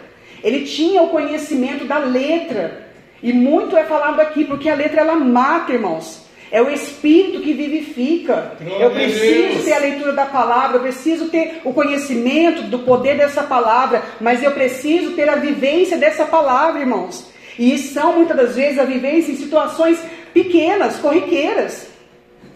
[0.45, 2.87] ele tinha o conhecimento da letra.
[3.21, 6.25] E muito é falado aqui, porque a letra ela mata, irmãos.
[6.53, 8.57] É o Espírito que vivifica.
[8.61, 13.17] Glória eu preciso ter a leitura da palavra, eu preciso ter o conhecimento do poder
[13.17, 17.31] dessa palavra, mas eu preciso ter a vivência dessa palavra, irmãos.
[17.57, 20.01] E são muitas das vezes a vivência em situações
[20.35, 21.87] pequenas, corriqueiras.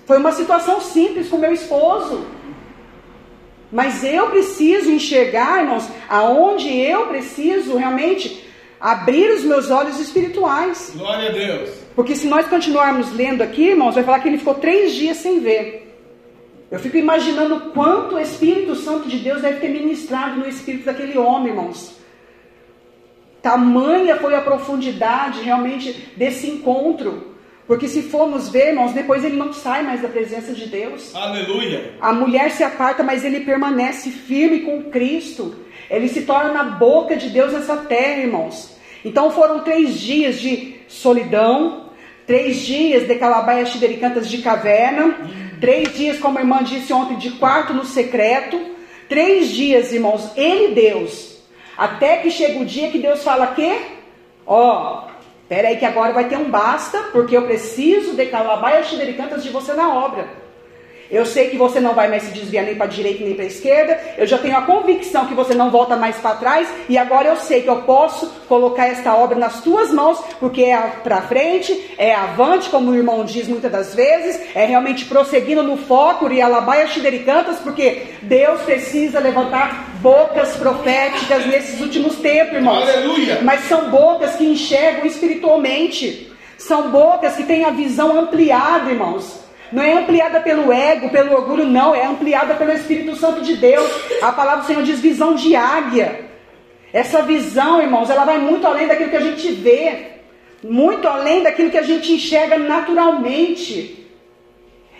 [0.07, 2.26] Foi uma situação simples com meu esposo.
[3.70, 8.44] Mas eu preciso enxergar, irmãos, aonde eu preciso realmente
[8.80, 10.92] abrir os meus olhos espirituais.
[10.96, 11.84] Glória a Deus.
[11.94, 15.40] Porque se nós continuarmos lendo aqui, irmãos, vai falar que ele ficou três dias sem
[15.40, 15.85] ver.
[16.70, 21.16] Eu fico imaginando quanto o Espírito Santo de Deus deve ter ministrado no espírito daquele
[21.16, 21.96] homem, irmãos.
[23.40, 27.35] Tamanha foi a profundidade realmente desse encontro.
[27.66, 31.14] Porque se formos ver, irmãos, depois ele não sai mais da presença de Deus.
[31.14, 31.94] Aleluia.
[32.00, 35.54] A mulher se aparta, mas ele permanece firme com Cristo.
[35.90, 38.76] Ele se torna a boca de Deus nessa terra, irmãos.
[39.04, 41.84] Então foram três dias de solidão,
[42.27, 45.17] três dias de calabaias xidericantas de caverna,
[45.61, 48.61] três dias, como a irmã disse ontem, de quarto no secreto,
[49.09, 51.39] três dias, irmãos, ele Deus.
[51.77, 53.77] Até que chega o dia que Deus fala que,
[54.47, 55.09] ó,
[55.49, 59.51] Pera aí que agora vai ter um basta, porque eu preciso de calabaias xidericantas de
[59.51, 60.27] você na obra.
[61.11, 63.45] Eu sei que você não vai mais se desviar nem para a direita nem para
[63.45, 64.01] a esquerda.
[64.17, 66.69] Eu já tenho a convicção que você não volta mais para trás.
[66.88, 70.77] E agora eu sei que eu posso colocar esta obra nas tuas mãos, porque é
[71.03, 75.77] para frente, é avante, como o irmão diz muitas das vezes, é realmente prosseguindo no
[75.77, 82.88] foco e alabaia xidericantas, porque Deus precisa levantar bocas proféticas nesses últimos tempos, irmãos.
[82.88, 83.40] Aleluia.
[83.43, 86.33] Mas são bocas que enxergam espiritualmente.
[86.59, 89.43] São bocas que têm a visão ampliada, irmãos.
[89.72, 91.94] Não é ampliada pelo ego, pelo orgulho, não.
[91.94, 93.90] É ampliada pelo Espírito Santo de Deus.
[94.22, 96.27] A palavra do Senhor diz visão de águia.
[96.92, 100.12] Essa visão, irmãos, ela vai muito além daquilo que a gente vê.
[100.62, 104.07] Muito além daquilo que a gente enxerga naturalmente.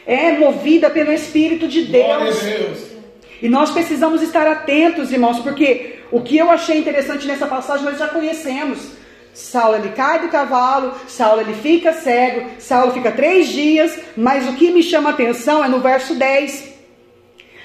[0.07, 2.42] É movida pelo Espírito de Deus.
[2.42, 2.94] Deus.
[3.40, 7.98] E nós precisamos estar atentos, irmãos, porque o que eu achei interessante nessa passagem nós
[7.98, 8.92] já conhecemos.
[9.35, 14.55] Saulo ele cai do cavalo, Saulo ele fica cego, Saulo fica três dias, mas o
[14.55, 16.73] que me chama a atenção é no verso 10.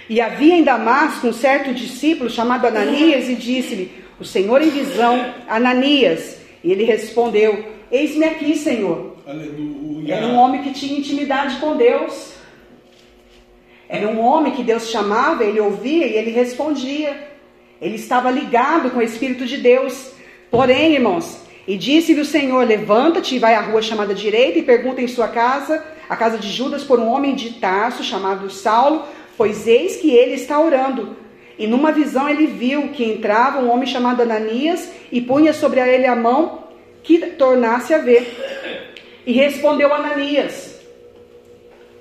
[0.10, 5.34] E havia em Damasco um certo discípulo chamado Ananias e disse-lhe: O Senhor em visão,
[5.47, 6.38] Ananias.
[6.63, 9.17] E ele respondeu: Eis-me aqui, Senhor.
[9.27, 10.15] Aleluia.
[10.15, 12.34] Era um homem que tinha intimidade com Deus.
[13.88, 17.29] Era um homem que Deus chamava, ele ouvia e ele respondia.
[17.79, 20.12] Ele estava ligado com o Espírito de Deus.
[20.49, 25.03] Porém, irmãos, e disse-lhe o Senhor: Levanta-te e vai à rua chamada direita e pergunta
[25.03, 29.05] em sua casa, a casa de Judas, por um homem de Tarso chamado Saulo,
[29.38, 31.15] pois eis que ele está orando.
[31.60, 36.08] E numa visão ele viu que entrava um homem chamado Ananias e punha sobre ele
[36.08, 36.63] a mão
[37.03, 38.25] que tornasse a ver.
[39.23, 40.75] E respondeu Ananias,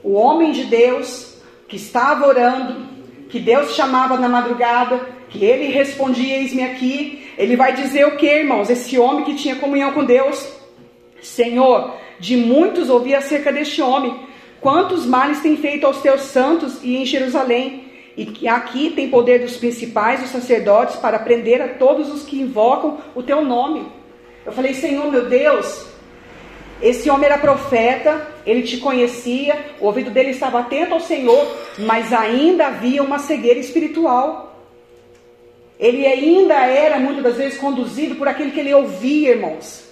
[0.03, 1.37] o homem de Deus
[1.69, 2.87] que estava orando,
[3.29, 7.28] que Deus chamava na madrugada, que ele respondia: Eis-me aqui.
[7.39, 8.69] Ele vai dizer o que, irmãos?
[8.69, 10.47] Esse homem que tinha comunhão com Deus,
[11.23, 14.15] Senhor, de muitos ouvi acerca deste homem.
[14.61, 17.85] Quantos males tem feito aos teus santos e em Jerusalém?
[18.17, 22.99] E aqui tem poder dos principais, dos sacerdotes, para prender a todos os que invocam
[23.15, 23.87] o teu nome.
[24.45, 25.87] Eu falei, Senhor meu Deus,
[26.83, 31.47] esse homem era profeta, ele te conhecia, o ouvido dele estava atento ao Senhor,
[31.79, 34.48] mas ainda havia uma cegueira espiritual.
[35.79, 39.85] Ele ainda era muitas das vezes conduzido por aquilo que ele ouvia, irmãos,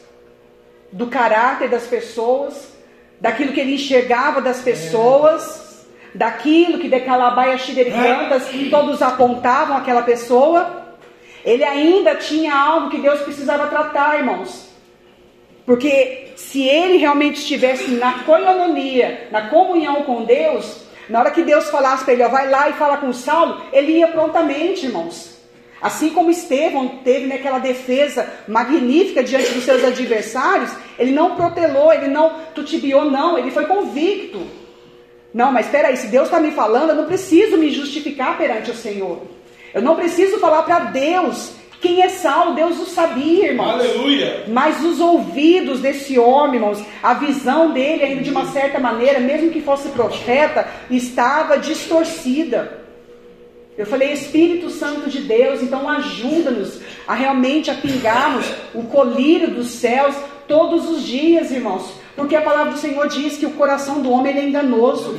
[0.90, 2.72] do caráter das pessoas,
[3.20, 10.84] daquilo que ele enxergava das pessoas, daquilo que de Calabaia Xidericantas todos apontavam aquela pessoa.
[11.44, 14.66] Ele ainda tinha algo que Deus precisava tratar, irmãos.
[15.64, 21.70] Porque se ele realmente estivesse na coinonia, na comunhão com Deus, na hora que Deus
[21.70, 25.35] falasse para ele, ó, vai lá e fala com Saulo, ele ia prontamente, irmãos.
[25.86, 32.08] Assim como Estevão teve naquela defesa magnífica diante dos seus adversários, ele não protelou, ele
[32.08, 34.44] não tutibiou, não, ele foi convicto.
[35.32, 38.72] Não, mas espera aí, se Deus está me falando, eu não preciso me justificar perante
[38.72, 39.22] o Senhor.
[39.72, 43.74] Eu não preciso falar para Deus quem é Saulo, Deus o sabia, irmãos.
[43.74, 44.42] Aleluia.
[44.48, 49.52] Mas os ouvidos desse homem, irmãos, a visão dele, ainda de uma certa maneira, mesmo
[49.52, 52.85] que fosse profeta, estava distorcida.
[53.76, 59.68] Eu falei, Espírito Santo de Deus, então ajuda-nos a realmente a pingarmos o colírio dos
[59.68, 60.16] céus
[60.48, 61.92] todos os dias, irmãos.
[62.14, 65.14] Porque a palavra do Senhor diz que o coração do homem ele é enganoso.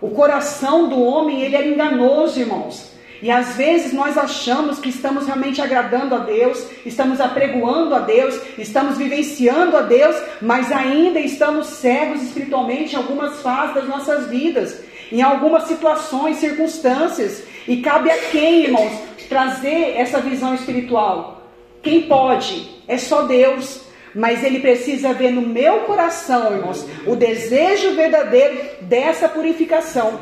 [0.00, 2.90] O coração do homem ele é enganoso, irmãos.
[3.22, 8.40] E às vezes nós achamos que estamos realmente agradando a Deus, estamos apregoando a Deus,
[8.56, 14.82] estamos vivenciando a Deus, mas ainda estamos cegos espiritualmente em algumas fases das nossas vidas,
[15.12, 17.44] em algumas situações, circunstâncias.
[17.66, 18.92] E cabe a quem, irmãos,
[19.28, 21.42] trazer essa visão espiritual?
[21.82, 22.68] Quem pode?
[22.86, 23.82] É só Deus.
[24.14, 30.18] Mas ele precisa ver no meu coração, irmãos, o desejo verdadeiro dessa purificação.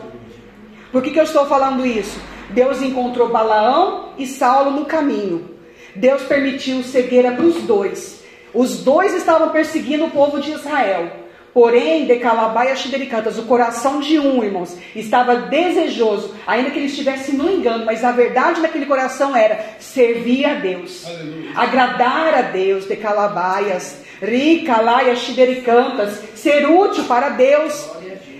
[0.93, 2.21] Por que, que eu estou falando isso?
[2.51, 5.57] Deus encontrou Balaão e Saulo no caminho.
[5.97, 8.23] Deus permitiu cegueira para os dois.
[8.53, 11.28] Os dois estavam perseguindo o povo de Israel.
[11.53, 16.87] Porém, de Calabai a Xidericantas, o coração de um, irmãos, estava desejoso, ainda que ele
[16.87, 21.51] estivesse no engano, mas a verdade daquele coração era servir a Deus, Aleluia.
[21.57, 27.89] agradar a Deus, de Calabaias, Rica, Laia, Xidericantas, ser útil para Deus.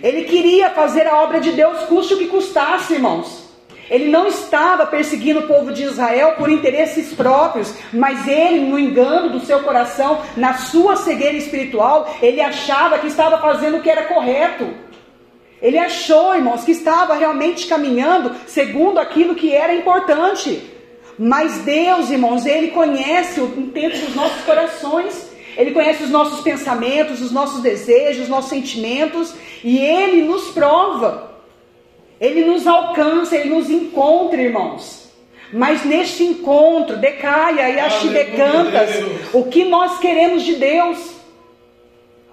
[0.03, 3.48] Ele queria fazer a obra de Deus, custe o que custasse, irmãos.
[3.91, 9.31] Ele não estava perseguindo o povo de Israel por interesses próprios, mas ele, no engano
[9.31, 14.03] do seu coração, na sua cegueira espiritual, ele achava que estava fazendo o que era
[14.03, 14.67] correto.
[15.61, 20.63] Ele achou, irmãos, que estava realmente caminhando segundo aquilo que era importante.
[21.19, 25.29] Mas Deus, irmãos, Ele conhece o intento dos nossos corações.
[25.57, 29.35] Ele conhece os nossos pensamentos, os nossos desejos, os nossos sentimentos.
[29.65, 31.28] E Ele nos prova.
[32.21, 35.09] Ele nos alcança, Ele nos encontra, irmãos.
[35.53, 38.91] Mas neste encontro, decaia e achidecantas,
[39.33, 41.13] o que nós queremos de Deus.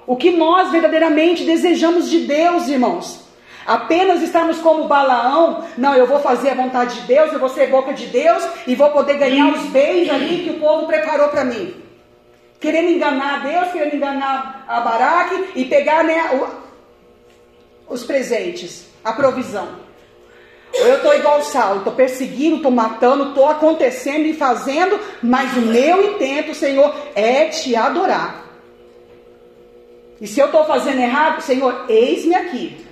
[0.08, 3.22] O que nós verdadeiramente desejamos de Deus, irmãos.
[3.66, 7.68] Apenas estarmos como Balaão, não, eu vou fazer a vontade de Deus, eu vou ser
[7.72, 11.44] boca de Deus e vou poder ganhar os bens ali que o povo preparou para
[11.44, 11.74] mim.
[12.60, 16.22] Querendo enganar Deus, querendo enganar a Baraque e pegar né,
[17.90, 19.86] o- os presentes, a provisão.
[20.74, 25.62] Ou eu estou igual Saulo, estou perseguindo, estou matando, estou acontecendo e fazendo, mas o
[25.62, 28.44] meu intento, Senhor, é te adorar.
[30.20, 32.86] E se eu estou fazendo errado, Senhor, eis-me aqui.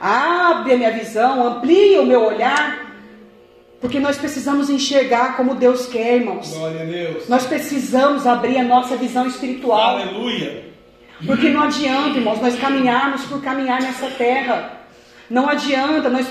[0.00, 2.92] Abre a minha visão, amplia o meu olhar,
[3.80, 6.52] porque nós precisamos enxergar como Deus quer, irmãos.
[6.54, 7.28] Glória a Deus.
[7.28, 9.98] Nós precisamos abrir a nossa visão espiritual.
[9.98, 10.64] Aleluia.
[11.24, 14.81] Porque não adianta, irmãos, nós caminharmos por caminhar nessa terra.
[15.32, 16.26] Não adianta nós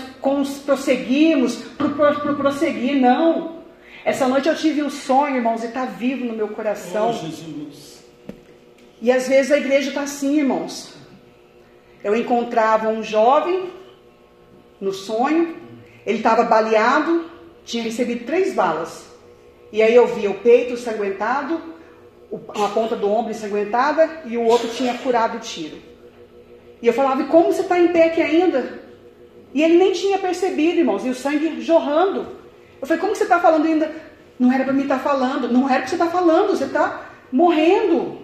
[0.64, 3.64] prosseguirmos por, por, por prosseguir, não.
[4.06, 7.12] Essa noite eu tive um sonho, irmãos, e está vivo no meu Oh, coração.
[7.12, 8.04] Jesus.
[9.02, 10.94] E às vezes a igreja está assim, irmãos.
[12.04, 13.72] Eu encontrava um jovem
[14.80, 15.56] no sonho,
[16.06, 17.26] ele estava baleado,
[17.66, 19.08] tinha recebido três balas.
[19.72, 21.60] E aí eu via o peito ensanguentado,
[22.30, 25.78] uma ponta do ombro ensanguentada e o outro tinha furado o tiro.
[26.84, 28.91] E eu falava, e como você está em pé aqui ainda?
[29.54, 32.28] E ele nem tinha percebido, irmãos, e o sangue jorrando.
[32.82, 33.94] Eu falei, como você está falando ainda?
[34.40, 38.20] Não era para mim estar falando, não era para você estar falando, você está morrendo.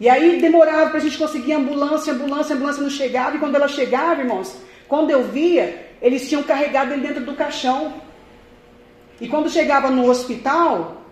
[0.00, 3.36] E aí demorava para a gente conseguir ambulância, ambulância, ambulância não chegava.
[3.36, 4.56] E quando ela chegava, irmãos,
[4.88, 7.94] quando eu via, eles tinham carregado ele dentro do caixão.
[9.20, 11.02] E quando chegava no hospital,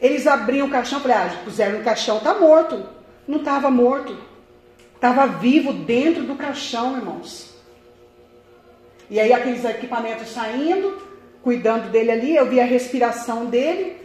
[0.00, 2.86] eles abriam o caixão, falei, ah, puseram no caixão, tá morto.
[3.26, 4.16] Não estava morto.
[4.94, 7.55] Estava vivo dentro do caixão, irmãos.
[9.08, 11.00] E aí aqueles equipamentos saindo,
[11.42, 13.96] cuidando dele ali, eu vi a respiração dele.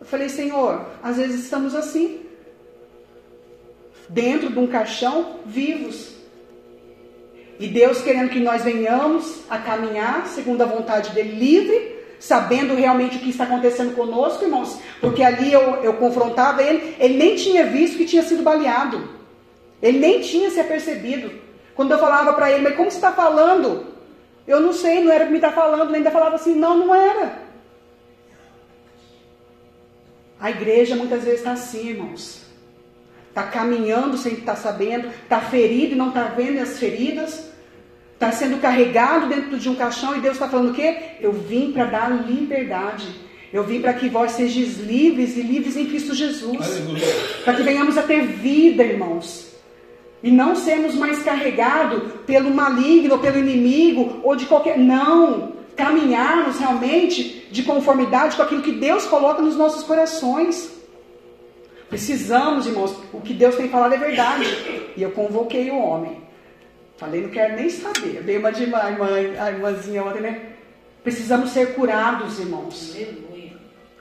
[0.00, 2.20] Eu falei, Senhor, às vezes estamos assim
[4.08, 6.16] dentro de um caixão, vivos.
[7.60, 13.16] E Deus querendo que nós venhamos a caminhar segundo a vontade dele, livre, sabendo realmente
[13.16, 14.78] o que está acontecendo conosco, irmãos.
[15.00, 19.08] Porque ali eu, eu confrontava ele, ele nem tinha visto que tinha sido baleado.
[19.82, 21.30] Ele nem tinha se apercebido.
[21.74, 23.97] Quando eu falava para ele, mas como você está falando?
[24.48, 25.90] Eu não sei, não era para me estar falando.
[25.90, 27.42] Ele ainda falava assim, não, não era.
[30.40, 32.46] A igreja muitas vezes está assim, irmãos.
[33.28, 37.50] Está caminhando sem estar sabendo, está ferido e não está vendo as feridas,
[38.14, 41.16] está sendo carregado dentro de um caixão e Deus está falando o quê?
[41.20, 43.06] Eu vim para dar liberdade.
[43.52, 46.66] Eu vim para que vós sejais livres e livres em Cristo Jesus.
[47.44, 49.47] Para que venhamos a ter vida, irmãos.
[50.22, 54.78] E não sermos mais carregados pelo maligno, ou pelo inimigo, ou de qualquer.
[54.78, 55.52] Não!
[55.76, 60.72] Caminharmos realmente de conformidade com aquilo que Deus coloca nos nossos corações.
[61.88, 64.44] Precisamos, irmãos, o que Deus tem falado é verdade.
[64.96, 66.20] E eu convoquei o homem.
[66.96, 68.16] Falei, não quero nem saber.
[68.16, 70.40] Eu dei uma de irmã, a irmãzinha ontem, né?
[71.04, 72.92] Precisamos ser curados, irmãos.
[72.94, 73.52] Aleluia.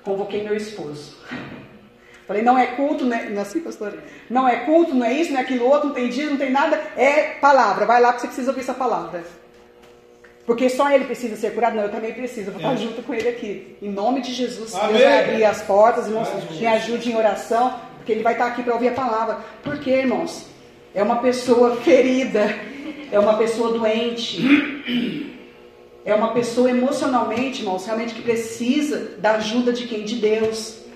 [0.04, 1.16] Convoquei meu esposo.
[2.28, 3.98] Falei, não é culto, não é, não é assim, pastor?
[4.30, 6.52] Não é culto, não é isso, não é aquilo outro, não tem dia, não tem
[6.52, 6.76] nada.
[6.98, 7.86] É palavra.
[7.86, 9.24] Vai lá porque você precisa ouvir essa palavra.
[10.46, 11.76] Porque só ele precisa ser curado?
[11.76, 12.52] Não, eu também preciso.
[12.52, 12.78] vou estar é.
[12.78, 13.78] junto com ele aqui.
[13.82, 14.98] Em nome de Jesus, Amém.
[14.98, 18.62] Deus vai abrir as portas, irmãos, me ajude em oração, porque ele vai estar aqui
[18.62, 19.40] para ouvir a palavra.
[19.64, 20.48] Por quê, irmãos?
[20.94, 22.54] É uma pessoa ferida,
[23.10, 25.34] é uma pessoa doente.
[26.04, 30.06] É uma pessoa emocionalmente, irmãos, realmente que precisa da ajuda de quem?
[30.06, 30.87] De Deus.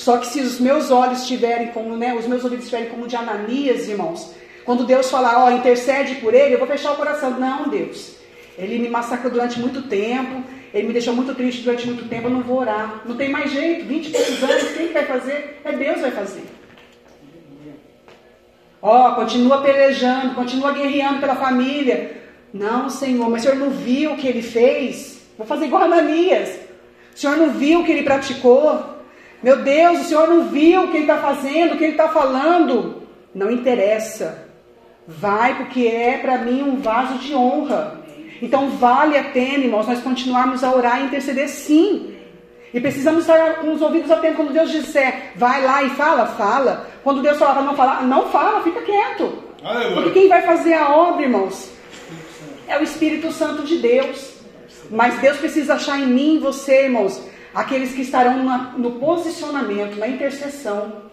[0.00, 3.16] Só que se os meus olhos estiverem como, né, os meus ouvidos estiverem como de
[3.16, 4.30] Ananias, irmãos,
[4.64, 7.38] quando Deus falar, ó, intercede por ele, eu vou fechar o coração.
[7.38, 8.14] Não, Deus.
[8.56, 10.42] Ele me massacrou durante muito tempo,
[10.72, 13.02] ele me deixou muito triste durante muito tempo, eu não vou orar.
[13.04, 15.60] Não tem mais jeito, 20 e poucos anos, quem vai fazer?
[15.62, 16.44] É Deus vai fazer.
[18.80, 22.22] Ó, continua pelejando, continua guerreando pela família.
[22.54, 25.20] Não, Senhor, mas o Senhor não viu o que ele fez?
[25.36, 26.58] Vou fazer igual a Ananias.
[27.14, 28.89] O Senhor não viu o que ele praticou?
[29.42, 32.08] Meu Deus, o Senhor não viu o que ele está fazendo, o que ele está
[32.08, 33.02] falando?
[33.34, 34.46] Não interessa.
[35.06, 38.00] Vai, porque é para mim um vaso de honra.
[38.42, 42.14] Então vale a pena, irmãos, nós continuarmos a orar e interceder sim.
[42.72, 44.36] E precisamos estar com os ouvidos atentos.
[44.36, 46.88] Quando Deus disser, vai lá e fala, fala.
[47.02, 49.42] Quando Deus falar para não falar, não fala, fica quieto.
[49.94, 51.70] Porque quem vai fazer a obra, irmãos,
[52.68, 54.34] é o Espírito Santo de Deus.
[54.90, 57.20] Mas Deus precisa achar em mim e você, irmãos,
[57.54, 58.38] aqueles que estarão
[58.78, 61.10] no posicionamento, na intercessão.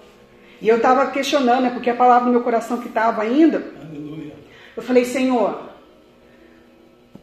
[0.61, 3.71] E eu estava questionando, né, porque a palavra no meu coração que estava ainda.
[3.81, 4.33] Aleluia.
[4.75, 5.67] Eu falei, Senhor,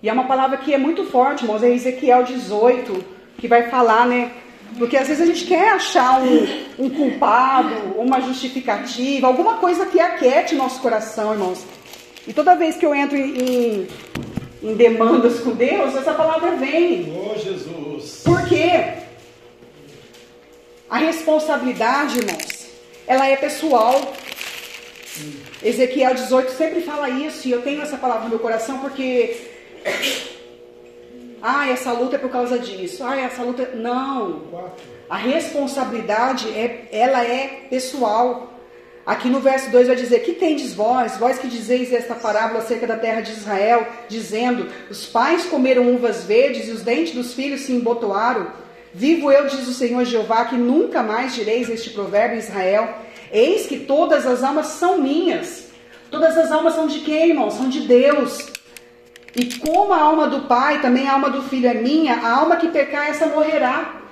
[0.03, 3.05] e é uma palavra que é muito forte, irmãos, é Ezequiel 18,
[3.39, 4.33] que vai falar, né?
[4.79, 6.47] Porque às vezes a gente quer achar um,
[6.79, 11.65] um culpado, uma justificativa, alguma coisa que aquete nosso coração, irmãos.
[12.27, 13.87] E toda vez que eu entro em,
[14.63, 17.13] em demandas com Deus, essa palavra vem.
[17.17, 17.84] Oh, Jesus.
[18.25, 18.95] Por quê?
[20.89, 22.69] A responsabilidade, irmãos,
[23.07, 24.15] ela é pessoal.
[25.63, 29.37] Ezequiel 18 sempre fala isso, e eu tenho essa palavra no meu coração porque.
[31.47, 33.05] Ah, essa luta é por causa disso.
[33.05, 33.73] Ah, essa luta.
[33.75, 34.73] Não.
[35.11, 38.54] A responsabilidade, é, ela é pessoal.
[39.07, 42.87] Aqui no verso 2 vai dizer: Que tendes vós, vós que dizeis esta parábola acerca
[42.87, 47.63] da terra de Israel, dizendo: Os pais comeram uvas verdes e os dentes dos filhos
[47.63, 48.49] se embotoaram.
[48.95, 52.95] Vivo eu, diz o Senhor Jeová, que nunca mais direis este provérbio em Israel.
[53.31, 55.67] Eis que todas as almas são minhas.
[56.11, 57.51] Todas as almas são de quem, irmão?
[57.51, 58.47] São de Deus.
[59.35, 62.57] E como a alma do pai, também a alma do filho é minha, a alma
[62.57, 64.04] que pecar, essa morrerá.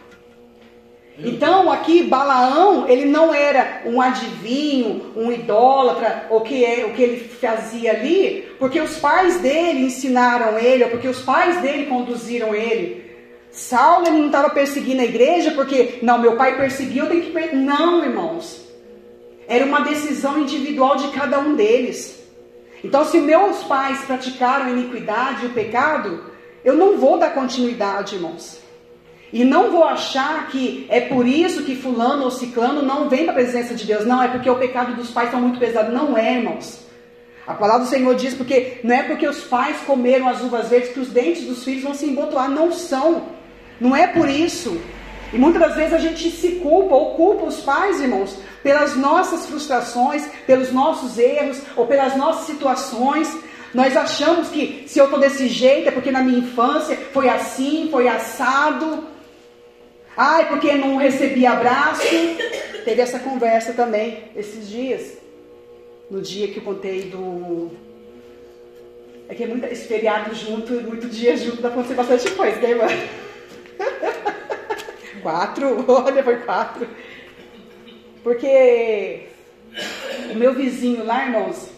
[1.25, 7.03] Então, aqui Balaão, ele não era um adivinho, um idólatra, o que é o que
[7.03, 12.53] ele fazia ali, porque os pais dele ensinaram ele, ou porque os pais dele conduziram
[12.55, 13.03] ele.
[13.53, 17.55] Saulo ele não estava perseguindo a igreja porque, não, meu pai perseguiu, eu tenho que.
[17.55, 18.63] Não, irmãos.
[19.47, 22.21] Era uma decisão individual de cada um deles.
[22.83, 26.25] Então, se meus pais praticaram a iniquidade e o pecado,
[26.65, 28.62] eu não vou dar continuidade, irmãos.
[29.33, 33.33] E não vou achar que é por isso que fulano ou ciclano não vem para
[33.33, 34.05] a presença de Deus.
[34.05, 35.91] Não, é porque o pecado dos pais está muito pesado.
[35.91, 36.85] Não é, irmãos.
[37.47, 40.91] A palavra do Senhor diz porque não é porque os pais comeram as uvas verdes
[40.91, 42.51] que os dentes dos filhos vão se embotoar.
[42.51, 43.23] Não são.
[43.81, 44.79] Não é por isso.
[45.33, 49.47] E muitas das vezes a gente se culpa ou culpa os pais, irmãos, pelas nossas
[49.47, 53.35] frustrações, pelos nossos erros ou pelas nossas situações.
[53.73, 57.89] Nós achamos que se eu estou desse jeito é porque na minha infância foi assim,
[57.91, 59.12] foi assado.
[60.17, 62.03] Ai, porque não recebi abraço.
[62.85, 65.19] Teve essa conversa também esses dias.
[66.11, 67.71] No dia que eu contei do.
[69.29, 72.61] É que é muito, esse feriado junto, muito dia junto, dá pra acontecer bastante coisa,
[72.61, 72.87] né, irmã?
[75.23, 76.87] quatro, olha, foi quatro.
[78.23, 79.29] Porque
[80.31, 81.71] o meu vizinho lá, irmãos,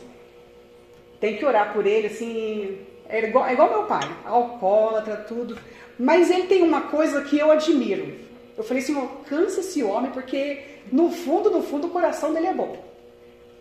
[1.21, 2.79] tem que orar por ele, assim,
[3.09, 5.57] é igual, é igual meu pai, alcoólatra, tudo.
[5.99, 8.24] Mas ele tem uma coisa que eu admiro.
[8.57, 12.55] Eu falei assim, cansa esse homem, porque no fundo, no fundo, o coração dele é
[12.55, 12.77] bom.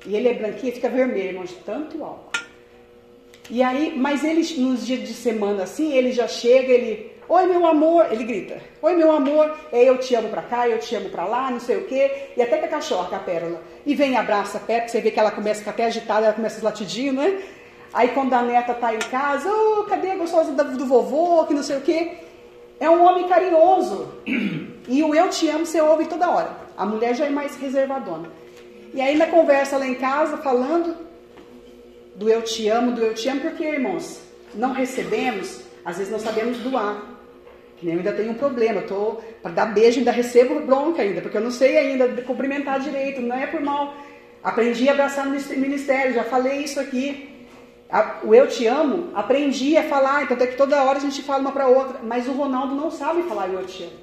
[0.06, 2.32] E ele é branquinho, fica vermelho, irmão, de tanto álcool.
[3.50, 7.66] E aí, mas ele, nos dias de semana assim, ele já chega, ele, oi meu
[7.66, 11.10] amor, ele grita, oi meu amor, é, eu te amo pra cá, eu te amo
[11.10, 12.30] pra lá, não sei o quê.
[12.38, 15.20] E até que a cachorra, que a pérola, e vem, abraça perto, você vê que
[15.20, 17.42] ela começa a ficar até agitada, ela começa a latidinho, né?
[17.94, 21.64] Aí quando a neta tá em casa, oh, cadê a gostosa do vovô, que não
[21.64, 22.12] sei o quê.
[22.80, 24.14] É um homem carinhoso.
[24.88, 26.52] E o eu te amo você ouve toda hora.
[26.78, 28.30] A mulher já é mais reservadona.
[28.94, 30.96] E aí na conversa lá em casa, falando
[32.16, 34.22] do eu te amo, do eu te amo, porque, irmãos,
[34.54, 37.02] não recebemos, às vezes não sabemos doar.
[37.78, 41.02] Que nem eu ainda tenho um problema, eu tô para dar beijo ainda recebo bronca
[41.02, 43.96] ainda, porque eu não sei ainda cumprimentar direito, não é por mal.
[44.44, 47.30] Aprendi a abraçar no ministério, já falei isso aqui.
[48.24, 51.42] O eu te amo, aprendi a falar, então até que toda hora a gente fala
[51.42, 54.03] uma para outra, mas o Ronaldo não sabe falar eu te amo.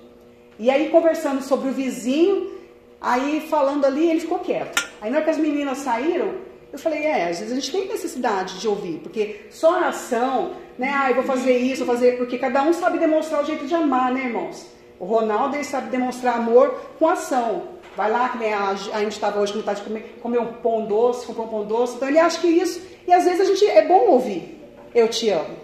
[0.60, 2.52] E aí conversando sobre o vizinho,
[3.00, 4.86] aí falando ali, ele ficou quieto.
[5.00, 6.34] Aí na hora que as meninas saíram,
[6.70, 10.52] eu falei, é, às vezes a gente tem necessidade de ouvir, porque só a ação,
[10.78, 13.66] né, ah, eu vou fazer isso, vou fazer, porque cada um sabe demonstrar o jeito
[13.66, 14.66] de amar, né, irmãos?
[14.98, 17.62] O Ronaldo ele sabe demonstrar amor com ação.
[17.96, 20.52] Vai lá, que nem a, a gente estava hoje com vontade de comer, comer um
[20.52, 21.96] pão doce, comprou um pão doce.
[21.96, 22.82] Então ele acha que isso.
[23.08, 24.60] E às vezes a gente é bom ouvir.
[24.94, 25.56] Eu te amo.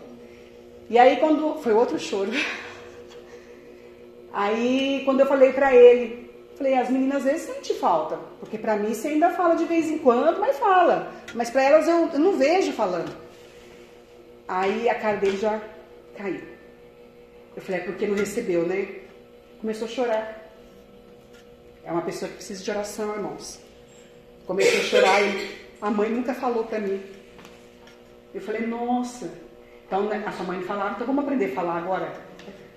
[0.88, 1.60] E aí quando.
[1.62, 2.30] Foi outro choro.
[4.36, 8.18] Aí quando eu falei para ele, falei, as meninas às vezes sente falta.
[8.38, 11.10] Porque para mim você ainda fala de vez em quando, mas fala.
[11.34, 13.16] Mas para elas eu, eu não vejo falando.
[14.46, 15.58] Aí a cara dele já
[16.18, 16.42] caiu.
[17.56, 18.86] Eu falei, é porque não recebeu, né?
[19.58, 20.50] Começou a chorar.
[21.82, 23.58] É uma pessoa que precisa de oração, irmãos.
[24.46, 27.02] Comecei a chorar e a mãe nunca falou para mim.
[28.34, 29.32] Eu falei, nossa.
[29.86, 32.25] Então né, a sua mãe falava, então vamos aprender a falar agora.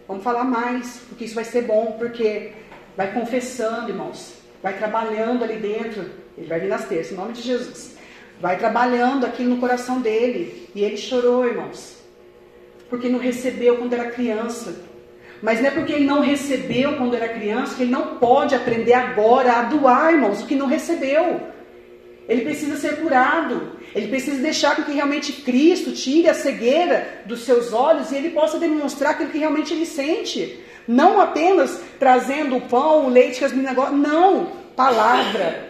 [0.10, 2.54] Vamos falar mais, porque isso vai ser bom, porque
[2.98, 4.34] vai confessando, irmãos.
[4.64, 6.04] Vai trabalhando ali dentro.
[6.36, 7.96] Ele vai vir nas terças, em nome de Jesus.
[8.42, 10.68] Vai trabalhando aquilo no coração dele.
[10.74, 12.00] E ele chorou, irmãos.
[12.90, 14.82] Porque não recebeu quando era criança.
[15.44, 18.96] Mas não é porque ele não recebeu quando era criança que ele não pode aprender
[18.96, 21.40] agora a doar, irmãos, o que não recebeu.
[22.28, 23.74] Ele precisa ser curado.
[23.94, 28.30] Ele precisa deixar com que realmente Cristo tire a cegueira dos seus olhos e ele
[28.30, 30.64] possa demonstrar aquilo que realmente ele sente.
[30.88, 33.98] Não apenas trazendo o pão, o leite que as meninas gostam.
[33.98, 34.52] Não.
[34.76, 35.70] Palavra.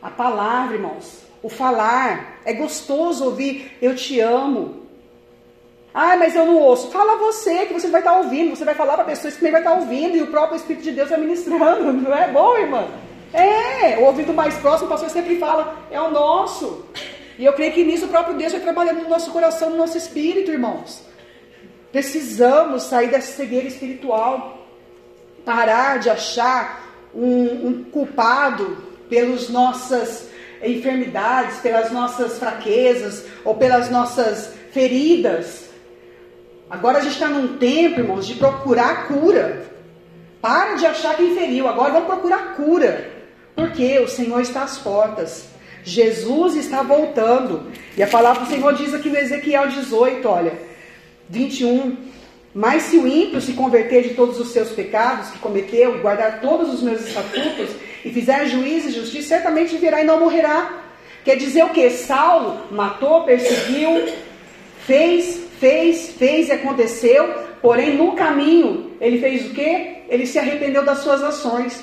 [0.00, 1.22] A palavra, irmãos.
[1.42, 2.40] O falar.
[2.44, 4.82] É gostoso ouvir eu te amo.
[5.94, 6.90] Ah, mas eu não ouço.
[6.90, 8.56] Fala você, que você vai estar ouvindo.
[8.56, 10.16] Você vai falar para pessoas que também vai estar ouvindo.
[10.16, 11.92] E o próprio Espírito de Deus vai ministrando.
[11.92, 12.86] Não é bom, irmã?
[13.32, 16.84] É, o ouvido mais próximo, o pastor sempre fala, é o nosso.
[17.38, 19.96] E eu creio que nisso o próprio Deus vai trabalhando no nosso coração, no nosso
[19.96, 21.02] espírito, irmãos.
[21.90, 24.66] Precisamos sair dessa cegueira espiritual.
[25.44, 26.82] Parar de achar
[27.14, 28.76] um, um culpado
[29.08, 30.28] pelas nossas
[30.62, 35.68] enfermidades, pelas nossas fraquezas ou pelas nossas feridas.
[36.70, 39.66] Agora a gente está num tempo, irmãos, de procurar cura.
[40.40, 43.10] Para de achar quem feriu, agora vamos procurar cura.
[43.54, 45.51] Porque o Senhor está às portas.
[45.84, 47.70] Jesus está voltando.
[47.96, 50.52] E a palavra do Senhor diz aqui no Ezequiel 18, olha,
[51.28, 51.96] 21.
[52.54, 56.40] Mas se o ímpio se converter de todos os seus pecados que cometeu, e guardar
[56.40, 57.70] todos os meus estatutos,
[58.04, 60.82] e fizer juízo e justiça, certamente virá e não morrerá.
[61.24, 61.88] Quer dizer o que?
[61.88, 64.12] Saulo matou, perseguiu,
[64.86, 69.98] fez fez, fez e aconteceu, porém no caminho ele fez o quê?
[70.08, 71.80] Ele se arrependeu das suas ações.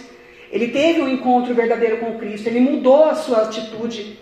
[0.52, 4.18] Ele teve um encontro verdadeiro com Cristo, ele mudou a sua atitude,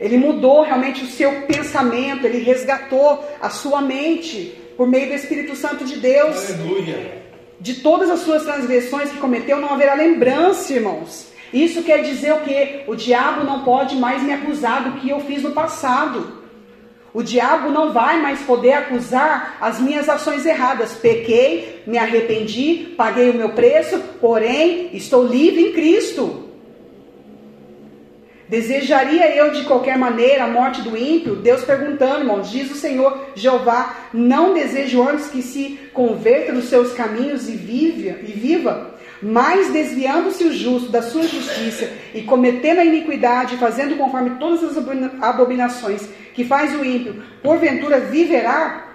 [0.00, 5.54] ele mudou realmente o seu pensamento, ele resgatou a sua mente por meio do Espírito
[5.56, 6.50] Santo de Deus.
[6.50, 7.20] Aleluia.
[7.58, 11.30] De todas as suas transgressões que cometeu, não haverá lembrança, irmãos.
[11.52, 12.84] Isso quer dizer o que?
[12.86, 16.39] O diabo não pode mais me acusar do que eu fiz no passado.
[17.12, 20.94] O diabo não vai mais poder acusar as minhas ações erradas.
[20.94, 26.48] Pequei, me arrependi, paguei o meu preço, porém estou livre em Cristo.
[28.48, 31.36] Desejaria eu de qualquer maneira a morte do ímpio?
[31.36, 36.92] Deus perguntando, irmãos, diz o Senhor Jeová: Não desejo antes que se converta nos seus
[36.92, 42.84] caminhos e viva, e viva mas desviando-se o justo da sua justiça e cometendo a
[42.84, 44.76] iniquidade, fazendo conforme todas as
[45.20, 48.88] abominações que faz o ímpio, porventura viverá?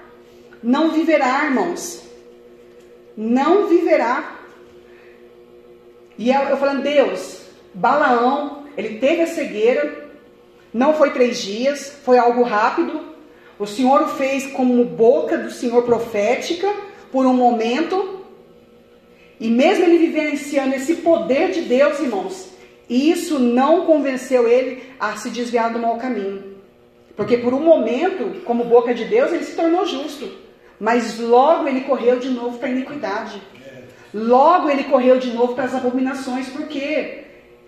[0.63, 2.01] Não viverá, irmãos.
[3.15, 4.35] Não viverá.
[6.17, 7.41] E eu, eu falando, Deus,
[7.73, 10.09] Balaão, ele teve a cegueira,
[10.73, 13.01] não foi três dias, foi algo rápido.
[13.59, 16.73] O Senhor o fez como boca do Senhor profética
[17.11, 18.24] por um momento.
[19.39, 22.49] E mesmo ele vivenciando esse poder de Deus, irmãos,
[22.89, 26.55] isso não convenceu ele a se desviar do mau caminho.
[27.15, 30.29] Porque por um momento, como boca de Deus, ele se tornou justo.
[30.79, 33.41] Mas logo ele correu de novo para a iniquidade.
[34.13, 37.23] Logo ele correu de novo para as abominações, porque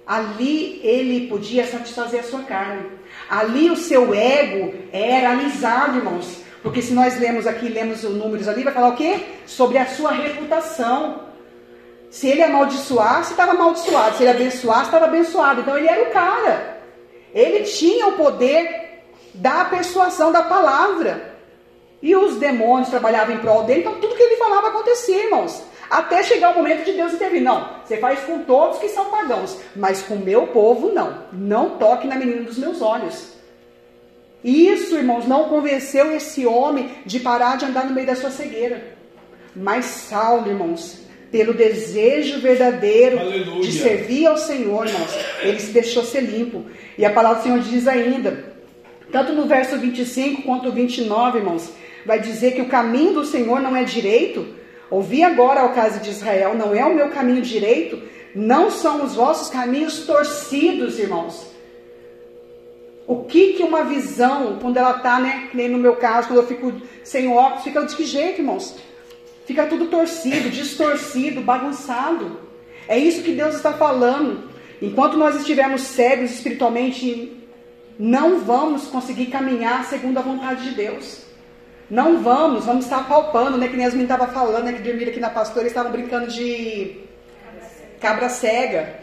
[0.06, 2.86] ali ele podia satisfazer a sua carne.
[3.30, 6.42] Ali o seu ego era alisado, irmãos.
[6.62, 9.20] Porque se nós lemos aqui, lemos os números ali, vai falar o quê?
[9.46, 11.27] Sobre a sua reputação.
[12.18, 14.18] Se ele amaldiçoasse, estava amaldiçoado.
[14.18, 15.62] Se ele abençoasse, estava abençoado.
[15.62, 16.80] Então ele era o cara.
[17.32, 19.04] Ele tinha o poder
[19.36, 21.36] da persuasão da palavra.
[22.02, 25.62] E os demônios trabalhavam em prol dele, então tudo que ele falava acontecia, irmãos.
[25.88, 27.44] Até chegar o momento de Deus intervir.
[27.44, 31.24] Não, você faz com todos que são pagãos, mas com o meu povo não.
[31.32, 33.34] Não toque na menina dos meus olhos.
[34.44, 38.98] Isso, irmãos, não convenceu esse homem de parar de andar no meio da sua cegueira.
[39.56, 43.62] Mas Saulo, irmãos, pelo desejo verdadeiro Aleluia.
[43.62, 46.66] de servir ao Senhor, irmãos, ele se deixou ser limpo.
[46.98, 48.56] E a palavra do Senhor diz ainda,
[49.12, 51.70] tanto no verso 25 quanto 29, irmãos,
[52.06, 54.48] vai dizer que o caminho do Senhor não é direito.
[54.90, 58.02] Ouvi agora ao caso de Israel, não é o meu caminho direito,
[58.34, 61.48] não são os vossos caminhos torcidos, irmãos.
[63.06, 66.48] O que que uma visão, quando ela está, né, nem no meu caso, quando eu
[66.48, 66.74] fico
[67.04, 68.76] sem óculos, fica de que jeito, irmãos?
[69.48, 72.38] Fica tudo torcido, distorcido, bagunçado.
[72.86, 74.50] É isso que Deus está falando.
[74.82, 77.34] Enquanto nós estivermos cegos espiritualmente,
[77.98, 81.22] não vamos conseguir caminhar segundo a vontade de Deus.
[81.90, 83.70] Não vamos, vamos estar palpando, né?
[83.70, 84.74] Que nem as meninas estavam falando, né?
[84.74, 86.98] Que dormiram aqui na pastora, eles estavam brincando de
[88.02, 89.00] cabra cega.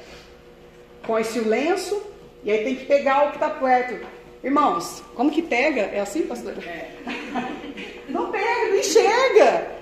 [1.07, 2.03] Com esse lenço,
[2.45, 4.07] e aí tem que pegar o que está perto.
[4.43, 5.81] Irmãos, como que pega?
[5.81, 6.53] É assim, pastor?
[6.63, 6.91] É.
[8.11, 9.74] Não pega, não enxerga.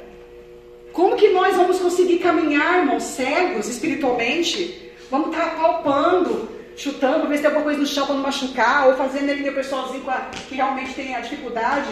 [0.92, 4.92] Como que nós vamos conseguir caminhar, irmãos, cegos espiritualmente?
[5.10, 8.94] Vamos estar palpando, chutando, ver se tem alguma coisa no chão para não machucar, ou
[8.94, 10.04] fazendo aquele pessoalzinho
[10.48, 11.88] que realmente tem a dificuldade,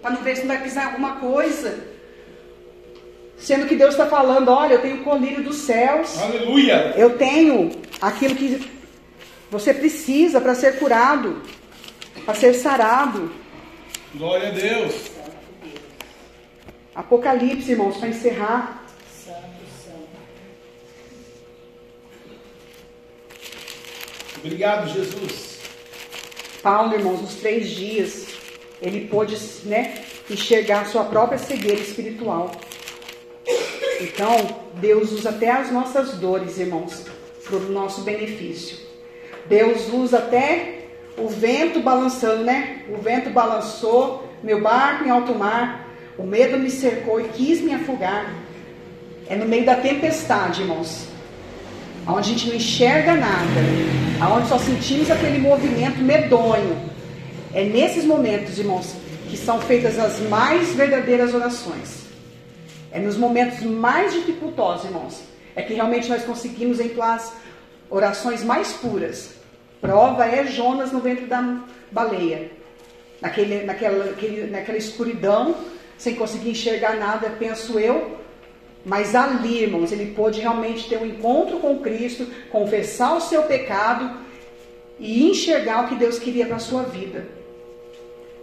[0.00, 1.86] para não ver se não vai pisar alguma coisa.
[3.36, 6.18] Sendo que Deus está falando, olha, eu tenho o colírio dos céus.
[6.20, 6.94] Aleluia.
[6.96, 7.70] Eu tenho
[8.00, 8.70] aquilo que
[9.50, 11.40] você precisa para ser curado,
[12.24, 13.30] para ser sarado.
[14.14, 15.17] Glória a Deus.
[16.98, 18.84] Apocalipse, irmãos, para encerrar.
[24.38, 25.60] Obrigado, Jesus.
[26.60, 28.26] Paulo, irmãos, nos três dias,
[28.82, 32.50] ele pôde né, enxergar sua própria cegueira espiritual.
[34.00, 37.06] Então, Deus usa até as nossas dores, irmãos,
[37.44, 38.76] para o nosso benefício.
[39.46, 40.86] Deus usa até
[41.16, 42.82] o vento balançando, né?
[42.88, 45.87] O vento balançou meu barco em alto mar,
[46.18, 48.34] o medo me cercou e quis me afogar.
[49.28, 51.06] É no meio da tempestade, irmãos,
[52.06, 53.60] onde a gente não enxerga nada,
[54.20, 56.76] aonde só sentimos aquele movimento medonho.
[57.54, 58.94] É nesses momentos, irmãos,
[59.28, 62.06] que são feitas as mais verdadeiras orações.
[62.90, 65.22] É nos momentos mais dificultosos, irmãos,
[65.54, 67.32] é que realmente nós conseguimos entoar as
[67.90, 69.34] orações mais puras.
[69.80, 71.60] Prova é Jonas no ventre da
[71.92, 72.50] baleia.
[73.20, 74.16] Naquele, naquela,
[74.50, 75.54] naquela escuridão,
[75.98, 78.16] sem conseguir enxergar nada, penso eu.
[78.84, 84.18] Mas ali, irmãos, ele pôde realmente ter um encontro com Cristo, confessar o seu pecado
[84.98, 87.26] e enxergar o que Deus queria para a sua vida.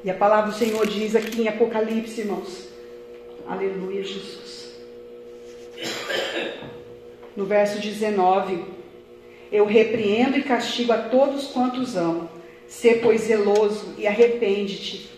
[0.04, 2.68] E a palavra do Senhor diz aqui em Apocalipse, irmãos.
[3.48, 4.76] Aleluia, Jesus.
[7.36, 8.64] No verso 19:
[9.52, 12.30] Eu repreendo e castigo a todos quantos amo.
[12.68, 15.15] Sê, pois, zeloso e arrepende-te.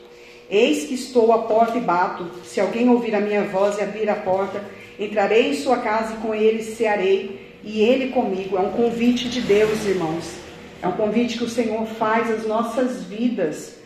[0.49, 2.25] Eis que estou à porta e bato.
[2.45, 4.63] Se alguém ouvir a minha voz e abrir a porta,
[4.99, 8.57] entrarei em sua casa e com ele cearei, e ele comigo.
[8.57, 10.35] É um convite de Deus, irmãos.
[10.81, 13.77] É um convite que o Senhor faz às nossas vidas.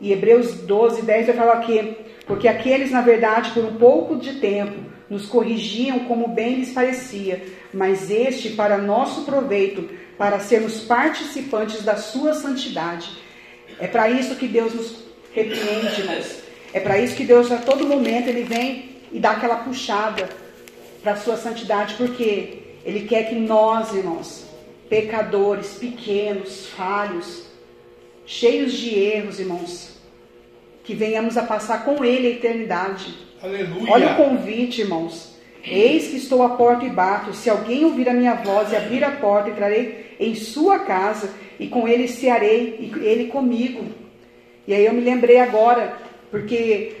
[0.00, 1.96] E Hebreus 12, 10 vai falar aqui,
[2.26, 7.42] porque aqueles, na verdade, por um pouco de tempo, nos corrigiam como bem lhes parecia,
[7.74, 13.10] mas este para nosso proveito, para sermos participantes da sua santidade.
[13.80, 16.40] É para isso que Deus nos repreende, irmãos.
[16.72, 20.28] É para isso que Deus, a todo momento, Ele vem e dá aquela puxada
[21.02, 24.44] para a sua santidade, porque Ele quer que nós, irmãos,
[24.88, 27.44] pecadores, pequenos, falhos,
[28.26, 29.98] cheios de erros, irmãos,
[30.84, 33.14] que venhamos a passar com Ele a eternidade.
[33.42, 33.90] Aleluia.
[33.90, 35.39] Olha o convite, irmãos.
[35.64, 37.34] Eis que estou à porta e bato.
[37.34, 41.66] Se alguém ouvir a minha voz e abrir a porta, entrarei em sua casa e
[41.66, 43.84] com ele cearei e ele comigo.
[44.66, 45.96] E aí eu me lembrei agora,
[46.30, 46.96] porque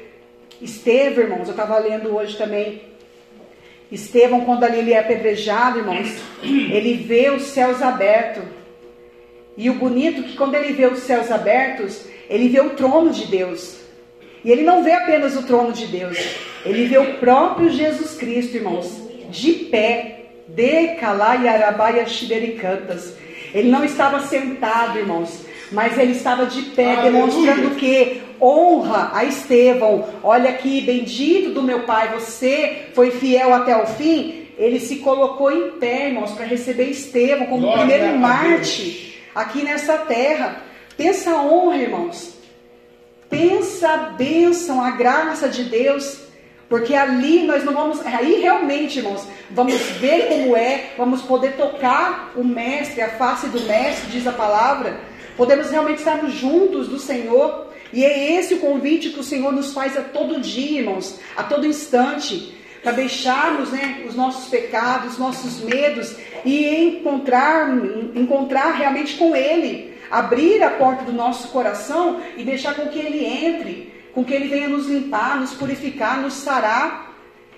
[0.60, 2.82] Estevão, irmãos, eu estava lendo hoje também.
[3.90, 6.08] Estevão, quando ali ele é apedrejado, irmãos,
[6.42, 8.44] ele vê os céus abertos.
[9.56, 13.10] E o bonito é que quando ele vê os céus abertos, ele vê o trono
[13.10, 13.80] de Deus.
[14.44, 16.18] E ele não vê apenas o trono de Deus,
[16.64, 18.90] ele vê o próprio Jesus Cristo, irmãos,
[19.30, 23.14] de pé, de calaiarabaia xibericantas.
[23.54, 27.10] Ele não estava sentado, irmãos, mas ele estava de pé, Aleluia.
[27.10, 30.08] demonstrando que honra a Estevão.
[30.22, 34.48] Olha aqui, bendito do meu Pai, você foi fiel até o fim.
[34.58, 39.62] Ele se colocou em pé, irmãos, para receber Estevão como o Glória primeiro Marte aqui
[39.62, 40.62] nessa terra.
[40.96, 42.34] Pensa a honra, irmãos.
[43.28, 46.29] Pensa a bênção, a graça de Deus.
[46.70, 52.32] Porque ali nós não vamos, aí realmente, irmãos, vamos ver como é, vamos poder tocar
[52.36, 55.00] o mestre, a face do mestre, diz a palavra.
[55.36, 57.66] Podemos realmente estarmos juntos do Senhor.
[57.92, 61.42] E é esse o convite que o Senhor nos faz a todo dia, irmãos, a
[61.42, 66.14] todo instante, para deixarmos né, os nossos pecados, nossos medos
[66.44, 67.68] e encontrar,
[68.14, 73.24] encontrar realmente com Ele, abrir a porta do nosso coração e deixar com que Ele
[73.24, 77.14] entre, com que Ele venha nos limpar, nos purificar, nos sarar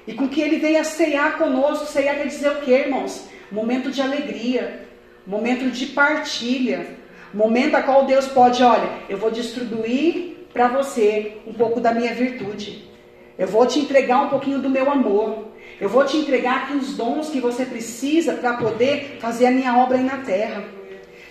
[0.06, 1.86] e com que Ele venha ceiar conosco.
[1.86, 3.28] Ceiar quer dizer o que, irmãos?
[3.50, 4.86] Momento de alegria,
[5.26, 6.96] momento de partilha,
[7.32, 12.14] momento a qual Deus pode, olha, eu vou distribuir para você um pouco da minha
[12.14, 12.90] virtude.
[13.38, 15.48] Eu vou te entregar um pouquinho do meu amor.
[15.80, 19.76] Eu vou te entregar aqui os dons que você precisa para poder fazer a minha
[19.78, 20.62] obra aí na terra.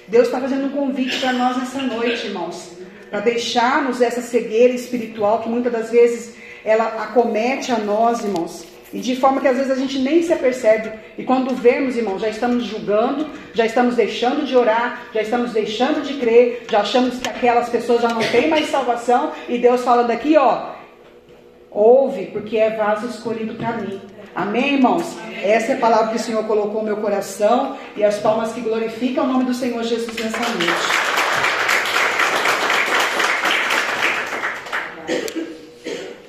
[0.07, 2.77] Deus está fazendo um convite para nós nessa noite, irmãos,
[3.11, 6.33] para deixarmos essa cegueira espiritual que muitas das vezes
[6.65, 10.33] ela acomete a nós, irmãos, e de forma que às vezes a gente nem se
[10.33, 10.91] apercebe.
[11.17, 16.01] E quando vemos, irmãos, já estamos julgando, já estamos deixando de orar, já estamos deixando
[16.01, 19.31] de crer, já achamos que aquelas pessoas já não têm mais salvação.
[19.47, 20.71] E Deus falando aqui, ó,
[21.69, 24.01] ouve, porque é vaso escolhido para mim.
[24.35, 25.17] Amém, irmãos?
[25.43, 28.61] Essa é a palavra que o Senhor colocou no meu coração e as palmas que
[28.61, 31.11] glorificam o nome do Senhor Jesus nessa noite.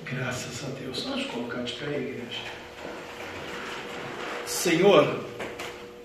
[0.05, 1.03] Graças a Deus.
[1.03, 2.41] Pode colocar de pé, igreja.
[4.63, 5.19] Senhor,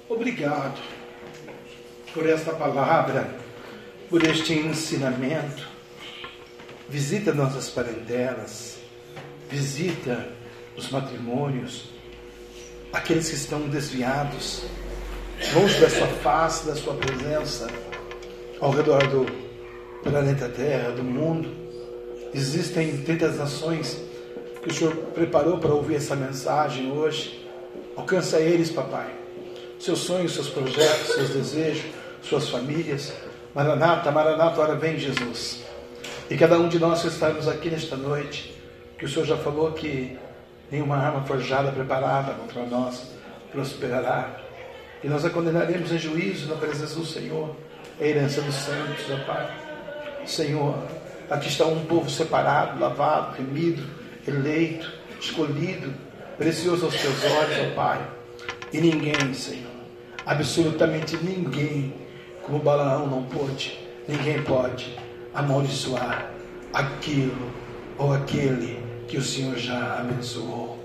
[0.10, 0.82] obrigado
[2.12, 3.30] por esta palavra,
[4.10, 5.68] por este ensinamento.
[6.89, 8.80] Visita nossas parentelas,
[9.47, 10.28] visita
[10.76, 11.91] os matrimônios,
[12.91, 14.64] aqueles que estão desviados,
[15.53, 17.68] longe da sua face, da sua presença,
[18.60, 19.28] ao redor do
[20.01, 21.47] planeta Terra, do mundo.
[22.34, 24.01] Existem tantas nações
[24.64, 27.47] que o Senhor preparou para ouvir essa mensagem hoje.
[27.98, 29.10] Alcança eles, papai.
[29.80, 31.86] Seus sonhos, seus projetos, seus desejos,
[32.22, 33.12] suas famílias.
[33.56, 35.64] Maranata, Maranata, hora vem Jesus.
[36.30, 38.56] E cada um de nós que estamos aqui nesta noite,
[39.00, 40.16] que o Senhor já falou que
[40.70, 43.12] nenhuma arma forjada preparada contra nós
[43.52, 44.41] prosperará.
[45.04, 47.56] E nós a condenaremos em juízo na presença do Senhor,
[48.00, 49.58] a herança dos santos, ó Pai.
[50.24, 50.84] Senhor,
[51.32, 53.84] aqui está um povo separado, lavado, remido,
[54.28, 55.93] eleito, escolhido,
[56.38, 58.07] precioso aos teus olhos, ó Pai.
[58.71, 59.71] E ninguém, Senhor,
[60.25, 61.93] absolutamente ninguém,
[62.43, 64.95] como Balaão não pôde, ninguém pode
[65.33, 66.31] amaldiçoar
[66.73, 67.51] aquilo
[67.97, 70.77] ou aquele que o Senhor já abençoou.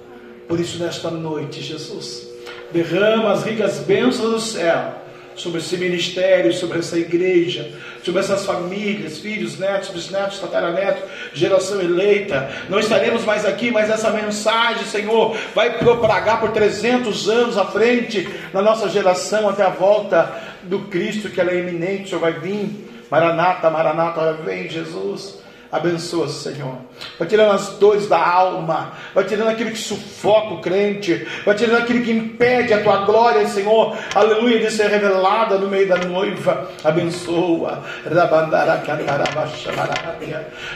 [0.48, 2.28] Por isso, nesta noite, Jesus,
[2.72, 5.01] derrama as ricas bênçãos do céu
[5.43, 7.68] sobre esse ministério, sobre essa igreja,
[8.05, 11.03] sobre essas famílias, filhos, netos, bisnetos, tataranetos,
[11.34, 12.49] geração eleita.
[12.68, 18.28] Não estaremos mais aqui, mas essa mensagem, Senhor, vai propagar por 300 anos à frente
[18.53, 20.32] na nossa geração até a volta
[20.62, 22.88] do Cristo, que ela é iminente, o Senhor vai vir.
[23.11, 25.41] Maranata, Maranata, vem Jesus.
[25.73, 26.77] Abençoa, Senhor.
[27.18, 28.93] Vai tirando as dores da alma.
[29.14, 31.27] Vai tirando aquilo que sufoca o crente.
[31.47, 33.97] Vai tirando aquilo que impede a tua glória, Senhor.
[34.14, 36.68] Aleluia, de ser revelada no meio da noiva.
[36.85, 37.83] Abençoa.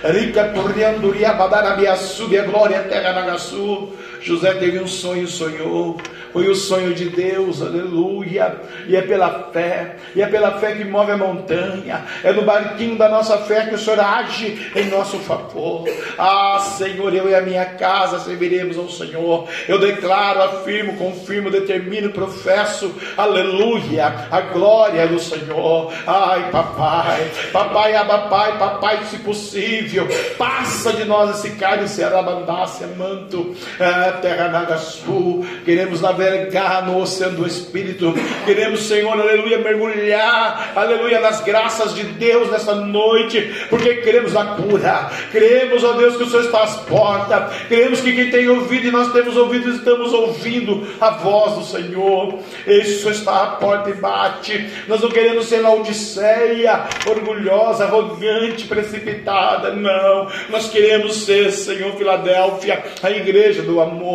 [0.03, 3.93] Rica Torrianduria Badarabia Sube a glória terra Nagasu.
[4.27, 5.97] José teve um sonho, sonhou.
[6.33, 8.57] Foi o sonho de Deus, aleluia.
[8.89, 12.05] E é pela fé, e é pela fé que move a montanha.
[12.25, 15.85] É no barquinho da nossa fé que o Senhor age em nosso favor.
[16.19, 19.49] Ah, Senhor, eu e a minha casa serviremos ao Senhor.
[19.69, 25.93] Eu declaro, afirmo, confirmo, determino, professo, aleluia, a glória do Senhor.
[26.07, 30.07] Ai, papai, papai, abapai, papai, se possível,
[30.37, 35.45] passa de nós esse cálice, arabandácia, manto, é, terra nagaçu.
[35.65, 38.15] Queremos navegar no oceano do Espírito.
[38.45, 45.11] Queremos, Senhor, aleluia, mergulhar, aleluia, nas graças de Deus nessa noite, porque queremos a cura.
[45.31, 47.55] Queremos, ó Deus, que o Senhor está às portas.
[47.69, 52.39] Queremos que quem tem ouvido e nós temos ouvido, estamos ouvindo a voz do Senhor.
[52.67, 54.71] Esse Senhor está à porta e bate.
[54.89, 59.73] Nós não queremos ser na Odisseia, orgulhosa, arrogante, precipitada.
[59.73, 60.29] Não.
[60.51, 64.06] Nós queremos ser, Senhor, Filadélfia, a igreja do amor.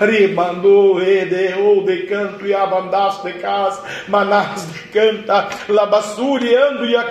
[0.00, 7.04] Rimando, Edeu, de canto e abandas de casa, manás de canta, labassuriando e a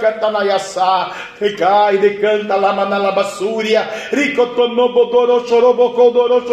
[1.39, 3.87] Recai de canta, lamanás na labassúria.
[4.11, 6.43] Ricotonobodoro, chorobocodoro.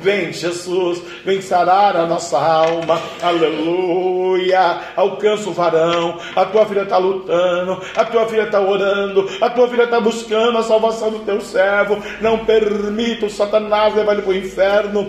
[0.00, 3.00] Vem, Jesus, vem sarar a nossa alma.
[3.22, 4.80] Aleluia.
[4.96, 6.18] Alcança o varão.
[6.34, 7.80] A tua filha está lutando.
[7.96, 9.28] A tua filha está orando.
[9.40, 12.02] A tua filha está buscando a salvação do teu servo.
[12.20, 15.08] Não permita o Satanás levar ele para o inferno.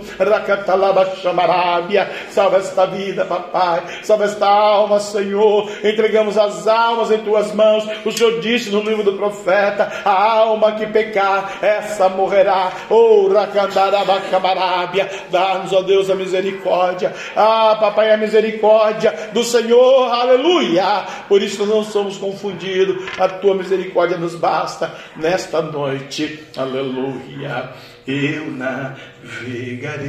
[2.30, 3.84] Salva esta vida, papai.
[4.03, 5.70] Salva esta alma, Senhor.
[5.84, 7.88] Entregamos as almas em tuas mãos.
[8.06, 12.72] O Senhor disse no livro do profeta: a alma que pecar, essa morrerá.
[12.89, 15.10] Oh, racandaraba chamarábia.
[15.30, 17.14] Dá-nos, ó Deus, a misericórdia.
[17.36, 20.12] Ah, papai, a misericórdia do Senhor.
[20.12, 21.06] Aleluia.
[21.28, 23.06] Por isso não somos confundidos.
[23.18, 26.43] A tua misericórdia nos basta nesta noite.
[26.56, 27.70] Aleluia.
[28.08, 30.08] Eu navegarei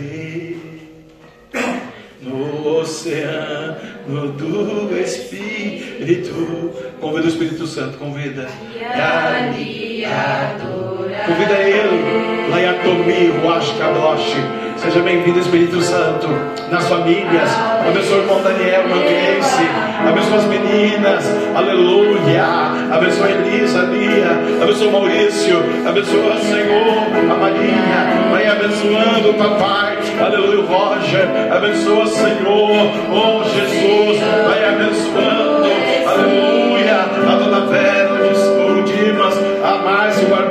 [2.22, 6.72] no oceano do Espírito.
[7.00, 8.48] Convida o Espírito Santo, convida.
[11.26, 12.50] Convida ele.
[12.50, 14.67] Laiatomi, Ruach Kadosh.
[14.80, 16.28] Seja bem-vindo, Espírito Santo,
[16.70, 17.50] nas famílias.
[17.86, 19.68] Abençoa o irmão Daniel Manguense.
[20.08, 21.24] Abençoa as meninas.
[21.54, 22.44] Aleluia.
[22.92, 24.62] Abençoa a Elisa, Lia.
[24.62, 25.58] Abençoa o Maurício.
[25.84, 28.30] Abençoa, Senhor, a Marinha.
[28.30, 29.98] Vai abençoando, papai.
[30.20, 31.28] Aleluia, o Roger.
[31.52, 32.92] Abençoa, Senhor.
[33.10, 34.20] Oh, Jesus.
[34.46, 35.47] Vai abençoando.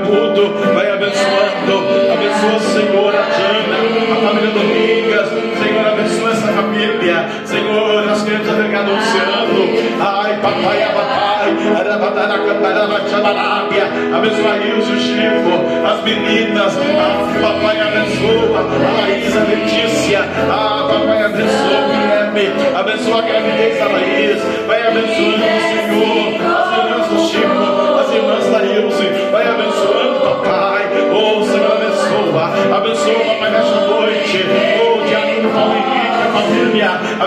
[0.07, 0.73] O.
[0.73, 1.97] Vai abençoando.
[2.13, 3.77] Abençoa, Senhor, a Tina,
[4.13, 5.29] a família Domingas.
[5.61, 7.27] Senhor, abençoa essa família.
[7.43, 9.67] Senhor, as crianças ao oceano.
[9.99, 11.27] Ai, papai, a papai.
[11.77, 13.83] Arabadara, cantaraba, chamarábia.
[14.15, 15.53] Abençoa Ilse, o Chico,
[15.85, 16.73] as meninas.
[16.77, 18.59] Ah, papai, abençoa.
[18.59, 20.21] A Laís, a Letícia.
[20.49, 22.51] Ah, papai, abençoa o Guilherme.
[22.75, 24.41] Abençoa a gravidez da Laís.
[24.67, 26.37] Vai abençoando, Senhor.
[26.47, 27.96] As irmãs do Chico,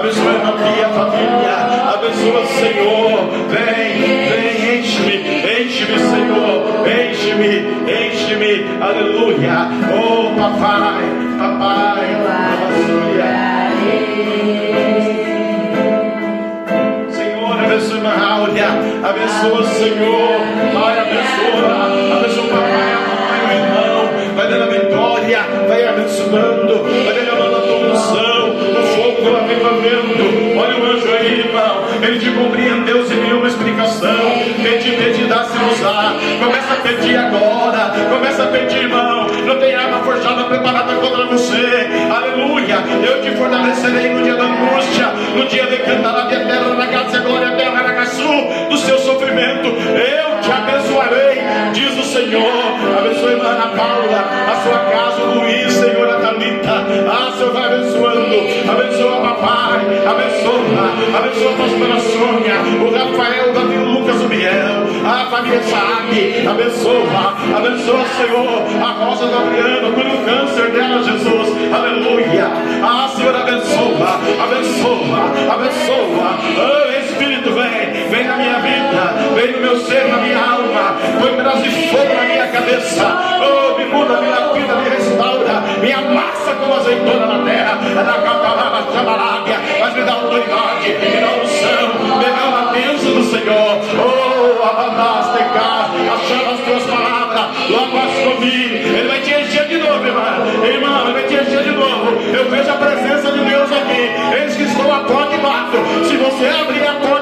[0.01, 1.57] Abençoa a irmã Pia, a família.
[1.93, 3.29] Abençoa, Senhor.
[3.51, 5.17] Vem, vem, enche-me,
[5.61, 6.57] enche-me, Senhor.
[6.89, 7.53] Enche-me,
[7.85, 8.53] enche-me.
[8.81, 9.69] Aleluia.
[9.93, 11.05] Oh, papai,
[11.39, 12.09] papai.
[12.65, 13.31] Aleluia.
[17.11, 18.71] Senhor, abençoa a Áurea.
[19.05, 20.41] Abençoa, Senhor.
[20.73, 21.77] Pai, abençoa.
[22.17, 24.01] Abençoa o papai, a mamãe, o irmão.
[24.35, 25.41] Vai dando a vitória.
[25.69, 26.85] Vai abençoando.
[27.05, 28.40] Vai derramando a tua unção.
[29.21, 30.59] Do avivamento.
[30.59, 31.85] Olha o anjo aí, irmão.
[32.03, 34.17] Ele te compreendeu sem nenhuma explicação.
[34.63, 36.15] Pede, pede, dá-se-nos lá.
[36.43, 37.93] Começa a pedir agora.
[38.09, 39.27] Começa a pedir, irmão.
[39.45, 41.89] Não tem arma forjada preparada contra você.
[42.11, 42.77] Aleluia.
[43.07, 45.07] Eu te fortalecerei no dia da angústia.
[45.37, 49.69] No dia de cantar a minha terra, na casa glória, terra, do seu sofrimento.
[49.69, 51.43] Eu te abençoarei,
[51.73, 52.43] diz o Senhor.
[52.99, 56.87] Abençoe a Ana Paula, a sua casa, o Luiz, Senhor, a Thalita.
[57.09, 58.37] Ah, Senhor, vai abençoando.
[58.69, 59.81] Abençoa, papai.
[60.07, 60.51] Abençoa.
[61.19, 64.91] Abençoa a pastora Sônia, o Rafael, o Davi, o Lucas, o Biel.
[65.07, 66.47] A família Sabe.
[66.49, 67.37] Abençoa.
[67.57, 68.83] Abençoa, Senhor.
[68.83, 71.49] A Rosa Gabriela, cura o câncer dela, Jesus.
[71.73, 72.49] Aleluia.
[72.83, 74.21] Ah, Senhor, abençoa.
[74.43, 75.55] Abençoa.
[75.55, 76.39] Abençoa.
[76.59, 77.90] Oh, Espírito, vem.
[78.11, 79.15] Vem na minha vida.
[79.37, 80.97] Vem no meu ser, na minha alma.
[81.21, 83.07] Põe pedaço de fogo na minha cabeça.
[83.41, 85.63] Oh, me muda, me lapida, me restaura.
[85.81, 87.79] Me amassa como azeitona na terra.
[87.95, 89.61] Na cataraba, chamarábia.
[89.79, 92.19] Mas me dá autoridade, me dá unção.
[92.19, 93.81] Me dá uma bênção do Senhor.
[93.95, 95.91] Oh, abandaste, cá.
[96.13, 97.71] Achando as tuas palavras.
[97.71, 98.65] Logo as comi.
[98.75, 100.65] Ele vai te encher de novo, irmão.
[100.65, 102.11] Irmão, ele vai te encher de novo.
[102.35, 104.11] Eu vejo a presença de Deus aqui.
[104.43, 105.79] Eis que estou à porta e bato.
[106.09, 107.20] Se você abrir a porta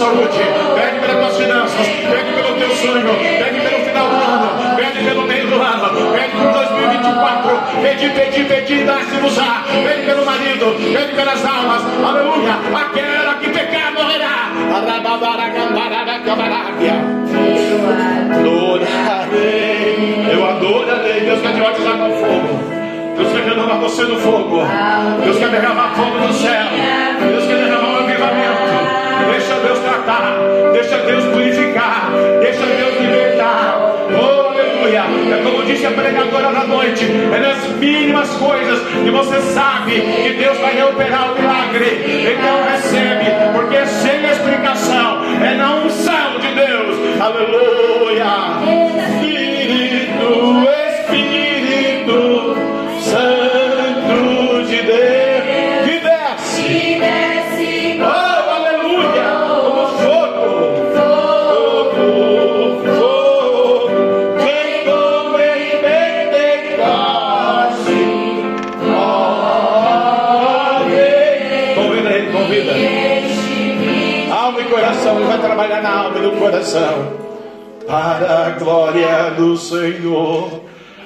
[0.00, 0.38] saúde,
[0.76, 5.22] pede pelas tuas finanças, pede pelo teu sonho, pede pelo final do ano, pede pelo
[5.24, 7.60] meio do ano, pede por 2024.
[7.82, 9.62] Pedi, pedi, pedi, dá-se-nos já.
[9.84, 11.82] Pede pelo marido, pede pelas almas.
[12.02, 12.54] Aleluia.
[12.80, 14.52] Aquela que pecar morrerá.
[18.40, 21.20] Adorarei, eu adorarei.
[21.20, 22.80] Deus quer te batizar com fogo.
[23.18, 24.62] Deus quer derramar você no fogo.
[25.24, 26.66] Deus quer derramar fogo do céu.
[27.20, 28.59] Deus quer derramar um avivamento.
[29.30, 30.38] Deixa Deus tratar.
[30.72, 32.10] Deixa Deus purificar.
[32.40, 33.78] Deixa Deus libertar.
[34.10, 35.02] Oh, aleluia.
[35.34, 37.04] É como disse a pregadora da noite.
[37.04, 42.32] É nas mínimas coisas que você sabe que Deus vai operar o milagre.
[42.32, 43.26] Então recebe.
[43.54, 45.24] Porque é sem explicação.
[45.44, 47.20] É na unção de Deus.
[47.20, 48.26] Aleluia.
[48.98, 51.49] Espírito, Espírito.
[76.60, 77.30] Coração.
[77.86, 80.62] Para a glória do Senhor,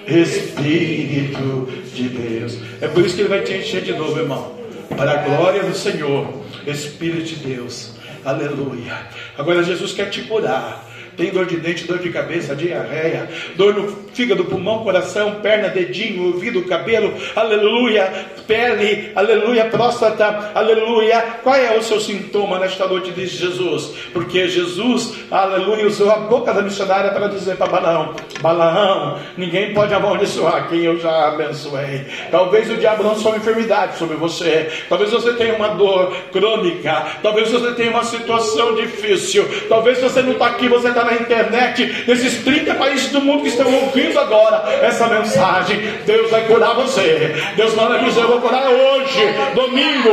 [0.07, 2.59] Espírito de Deus.
[2.80, 4.52] É por isso que Ele vai te encher de novo, irmão.
[4.96, 6.26] Para a glória do Senhor,
[6.66, 7.92] Espírito de Deus.
[8.24, 9.07] Aleluia.
[9.38, 10.84] Agora Jesus quer te curar.
[11.17, 16.27] Tem dor de dente, dor de cabeça, diarreia, dor no fígado, pulmão, coração, perna, dedinho,
[16.27, 18.12] ouvido, cabelo, aleluia,
[18.47, 21.21] pele, aleluia, próstata, aleluia.
[21.43, 23.93] Qual é o seu sintoma nesta noite, diz Jesus?
[24.12, 29.95] Porque Jesus, aleluia, usou a boca da missionária para dizer para Balaão: Balaão, ninguém pode
[29.95, 32.07] amaldiçoar quem eu já abençoei.
[32.31, 37.51] Talvez o diabo lançou uma enfermidade sobre você, talvez você tenha uma dor crônica, talvez
[37.51, 42.42] você tenha uma situação difícil, talvez você não está aqui, você está na internet, nesses
[42.42, 45.78] 30 países do mundo que estão ouvindo agora essa mensagem.
[46.07, 47.34] Deus vai curar você.
[47.57, 47.74] Deus
[48.05, 49.20] dizer: Eu vou curar hoje,
[49.55, 50.11] domingo,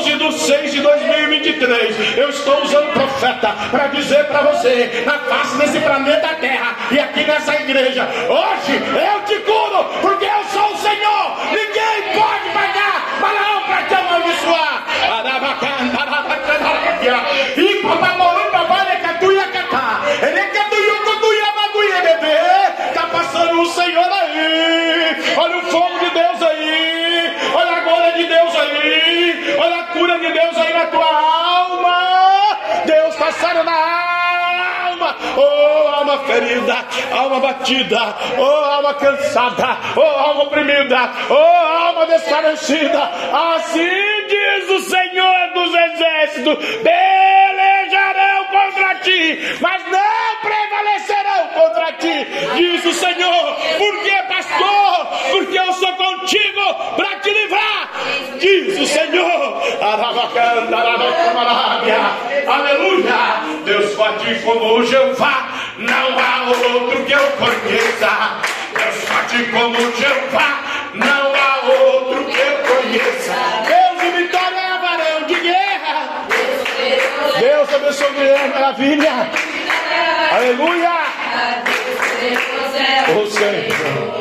[0.00, 2.18] 11 de 6 de 2023.
[2.18, 7.24] Eu estou usando profeta para dizer para você, na face desse planeta Terra e aqui
[7.24, 11.36] nessa igreja: Hoje eu te curo, porque eu sou o Senhor.
[11.50, 14.84] Ninguém pode pagar Balaão para te amaldiçoar.
[36.16, 43.02] Alma ferida, alma batida, oh, alma cansada, oh, alma oprimida, oh, alma desfalecida.
[43.02, 52.84] Assim diz o Senhor dos Exércitos: pelejarão contra ti, mas não prevalecerão contra ti, diz
[52.84, 53.56] o Senhor.
[53.78, 55.06] Por que, pastor?
[55.32, 57.90] Porque eu sou contigo para te livrar,
[58.38, 59.62] diz o Senhor.
[62.46, 63.56] Aleluia.
[63.64, 65.48] Deus forte como Jeová,
[65.78, 68.40] não há outro que eu conheça.
[68.74, 70.62] Deus forte como Jeová,
[70.94, 73.34] não há outro que eu conheça.
[73.66, 76.26] Deus de vitória é varão de guerra.
[77.38, 79.30] Deus abençoe Guilherme, maravilha.
[80.32, 80.96] Aleluia.
[83.14, 84.16] O Senhor.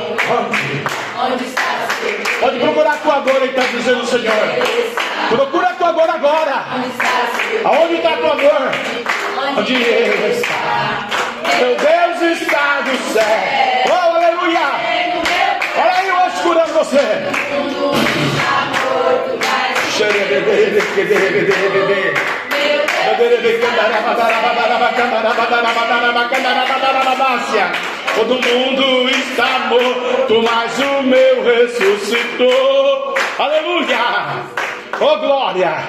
[2.39, 4.33] Pode procurar tua dor, ele está dizendo o Senhor.
[5.29, 6.65] Procura a tua dor agora.
[7.63, 8.71] Aonde está a tua dor?
[9.57, 11.14] Onde ele está.
[11.59, 13.23] Meu Deus está no céu.
[13.87, 14.67] Oh, aleluia.
[15.77, 17.05] Olha aí hoje curando você.
[28.15, 33.15] Todo mundo está morto, mas o meu ressuscitou.
[33.37, 34.45] Aleluia!
[34.99, 35.83] Oh glória!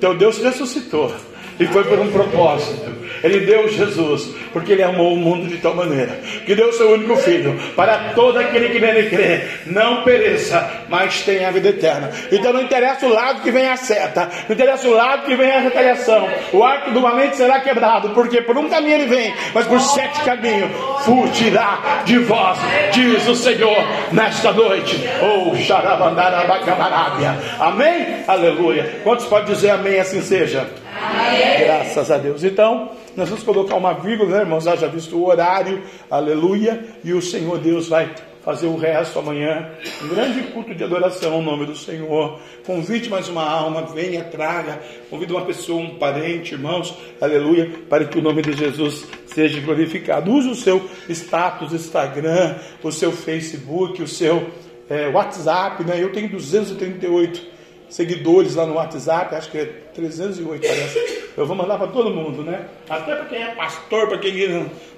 [0.00, 1.14] Teu Deus ressuscitou.
[1.62, 2.90] E foi por um propósito.
[3.22, 7.14] Ele deu Jesus, porque ele amou o mundo de tal maneira que deu seu único
[7.16, 12.10] filho para todo aquele que nele crê, não pereça, mas tenha a vida eterna.
[12.32, 15.52] Então não interessa o lado que vem a seta, não interessa o lado que vem
[15.52, 16.28] a retaliação.
[16.52, 20.20] O arco do valente será quebrado, porque por um caminho ele vem, mas por sete
[20.22, 20.72] caminhos
[21.04, 22.58] fugirá de vós,
[22.92, 24.98] diz o Senhor nesta noite.
[25.22, 27.38] Oh, xarabandarabacamarábia.
[27.60, 28.24] Amém?
[28.26, 29.00] Aleluia.
[29.04, 30.66] Quantos podem dizer amém assim seja?
[31.00, 31.51] Amém.
[31.58, 32.42] Graças a Deus.
[32.44, 34.64] Então, nós vamos colocar uma vírgula, né, irmãos?
[34.64, 36.84] Já visto o horário, aleluia.
[37.04, 38.10] E o Senhor Deus vai
[38.42, 39.70] fazer o resto amanhã.
[40.02, 42.40] Um grande culto de adoração ao nome do Senhor.
[42.66, 44.80] Convide mais uma alma, venha, traga.
[45.08, 50.32] Convide uma pessoa, um parente, irmãos, aleluia, para que o nome de Jesus seja glorificado.
[50.32, 54.48] Use o seu status, Instagram, o seu Facebook, o seu
[54.90, 56.02] é, WhatsApp, né?
[56.02, 57.51] Eu tenho 238
[57.92, 61.22] seguidores lá no WhatsApp, acho que é 308, parece.
[61.36, 62.66] Eu vou mandar para todo mundo, né?
[62.88, 64.32] Até para quem é pastor, para quem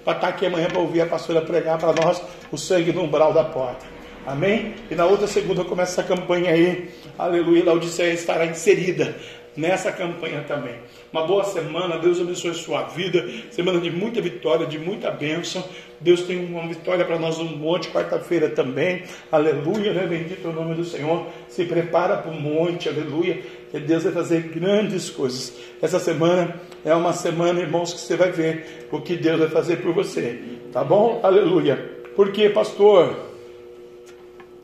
[0.04, 2.22] para estar tá aqui amanhã para ouvir a pastora pregar para nós
[2.52, 3.84] o sangue no umbral da porta.
[4.24, 4.74] Amém?
[4.88, 6.88] E na outra segunda começa essa campanha aí.
[7.18, 9.16] Aleluia, Laodiceia estará inserida
[9.56, 10.76] nessa campanha também.
[11.14, 13.24] Uma boa semana, Deus abençoe sua vida.
[13.52, 15.62] Semana de muita vitória, de muita bênção.
[16.00, 19.04] Deus tem uma vitória para nós um monte, quarta-feira também.
[19.30, 20.08] Aleluia, né?
[20.08, 21.24] Bendito é o nome do Senhor.
[21.46, 23.40] Se prepara para o monte, aleluia.
[23.70, 25.56] Que Deus vai fazer grandes coisas.
[25.80, 29.76] Essa semana é uma semana, irmãos, que você vai ver o que Deus vai fazer
[29.76, 30.42] por você.
[30.72, 31.20] Tá bom?
[31.22, 31.76] Aleluia.
[32.16, 33.16] Por quê, pastor?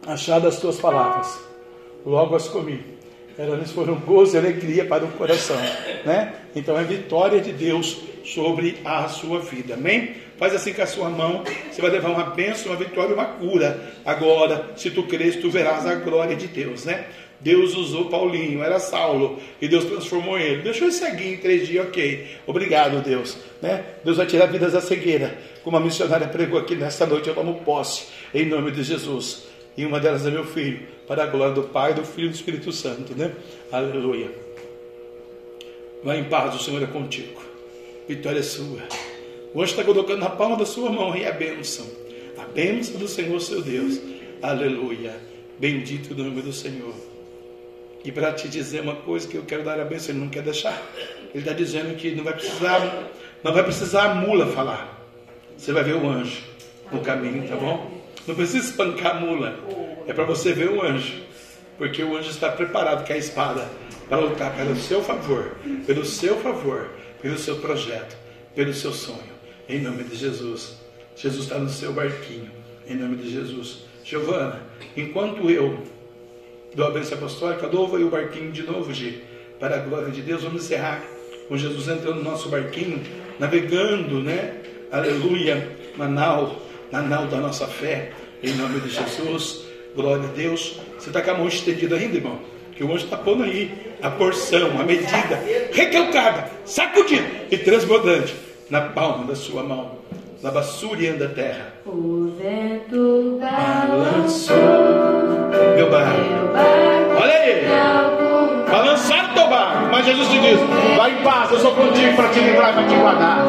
[0.05, 1.41] Achar das tuas palavras.
[2.05, 2.99] Logo as comi
[3.49, 5.57] elas foram gozo e alegria para o coração,
[6.05, 6.35] né?
[6.55, 10.15] Então é vitória de Deus sobre a sua vida, amém?
[10.37, 13.81] Faz assim com a sua mão, você vai levar uma bênção, uma vitória, uma cura.
[14.05, 17.07] Agora, se tu crês, tu verás a glória de Deus, né?
[17.41, 20.63] Deus usou Paulinho, era Saulo, e Deus transformou ele.
[20.63, 22.37] Deixou ele seguir em três dias, ok.
[22.47, 23.39] Obrigado, Deus.
[23.63, 23.83] Né?
[24.05, 25.39] Deus vai tirar vidas da cegueira.
[25.65, 29.45] Como a missionária pregou aqui nesta noite, eu tomo posse, em nome de Jesus.
[29.77, 30.81] E uma delas é meu filho,
[31.11, 33.33] para a glória do Pai, do Filho e do Espírito Santo, né?
[33.73, 34.31] Aleluia.
[36.05, 37.43] Vai em paz, o Senhor é contigo.
[38.07, 38.79] Vitória é sua.
[39.53, 41.85] Hoje está colocando na palma da sua mão aí a bênção.
[42.39, 43.99] A bênção do Senhor, seu Deus.
[44.41, 45.17] Aleluia.
[45.59, 46.95] Bendito o nome do Senhor.
[48.05, 50.45] E para te dizer uma coisa que eu quero dar a bênção, ele não quer
[50.45, 50.81] deixar.
[51.35, 53.11] Ele está dizendo que não vai precisar,
[53.43, 55.05] não vai precisar a mula falar.
[55.59, 56.41] Você vai ver o anjo
[56.93, 58.01] no caminho, tá bom?
[58.29, 59.90] Não precisa espancar a mula.
[60.11, 61.23] É para você ver o anjo.
[61.79, 63.71] Porque o anjo está preparado com a espada
[64.09, 65.55] para lutar pelo seu favor,
[65.87, 66.91] pelo seu favor,
[67.23, 68.17] pelo seu projeto,
[68.53, 69.33] pelo seu sonho.
[69.69, 70.81] Em nome de Jesus.
[71.15, 72.51] Jesus está no seu barquinho.
[72.89, 73.85] Em nome de Jesus.
[74.03, 74.61] Giovana,
[74.97, 75.81] enquanto eu
[76.75, 79.23] dou a bênção apostólica, louva aí o barquinho de novo, Gi.
[79.61, 81.05] Para a glória de Deus, vamos encerrar
[81.49, 83.01] com Jesus entrando no nosso barquinho,
[83.39, 84.61] navegando, né?
[84.91, 88.11] Aleluia, na nau, na nau da nossa fé,
[88.43, 89.70] em nome de Jesus.
[90.01, 90.81] Glória a Deus.
[90.99, 92.39] Você está com a mão estendida ainda, irmão?
[92.75, 93.71] Que o anjo está pondo aí
[94.01, 95.39] a porção, a medida,
[95.73, 98.35] recalcada, sacudida e transbordante
[98.71, 99.99] na palma da sua mão,
[100.43, 101.75] na basuriando a terra.
[101.85, 104.57] O vento balançou
[105.77, 106.21] meu barco.
[107.21, 108.71] Olha aí.
[108.71, 109.89] Balançar teu barco.
[109.93, 110.59] Mas Jesus te diz:
[110.97, 113.45] vai em paz, eu sou contigo para te livrar e para te guardar.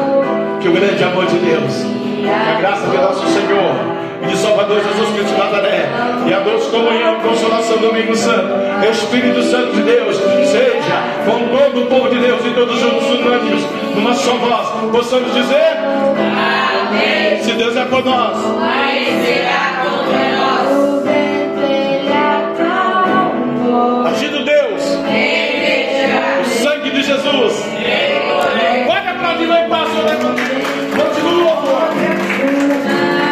[0.60, 5.08] Que o grande amor de Deus, a graça de nosso Senhor e de Salvador Jesus
[5.10, 5.88] Cristo de Nazaré,
[6.26, 8.54] e a doce comunhão consolação do Domingo Santo,
[8.90, 13.66] Espírito Santo de Deus, seja com todo o povo de Deus e todos juntos, unânimes,
[13.96, 17.42] numa só voz, possamos dizer: Amém.
[17.42, 19.71] Se Deus é por nós, contra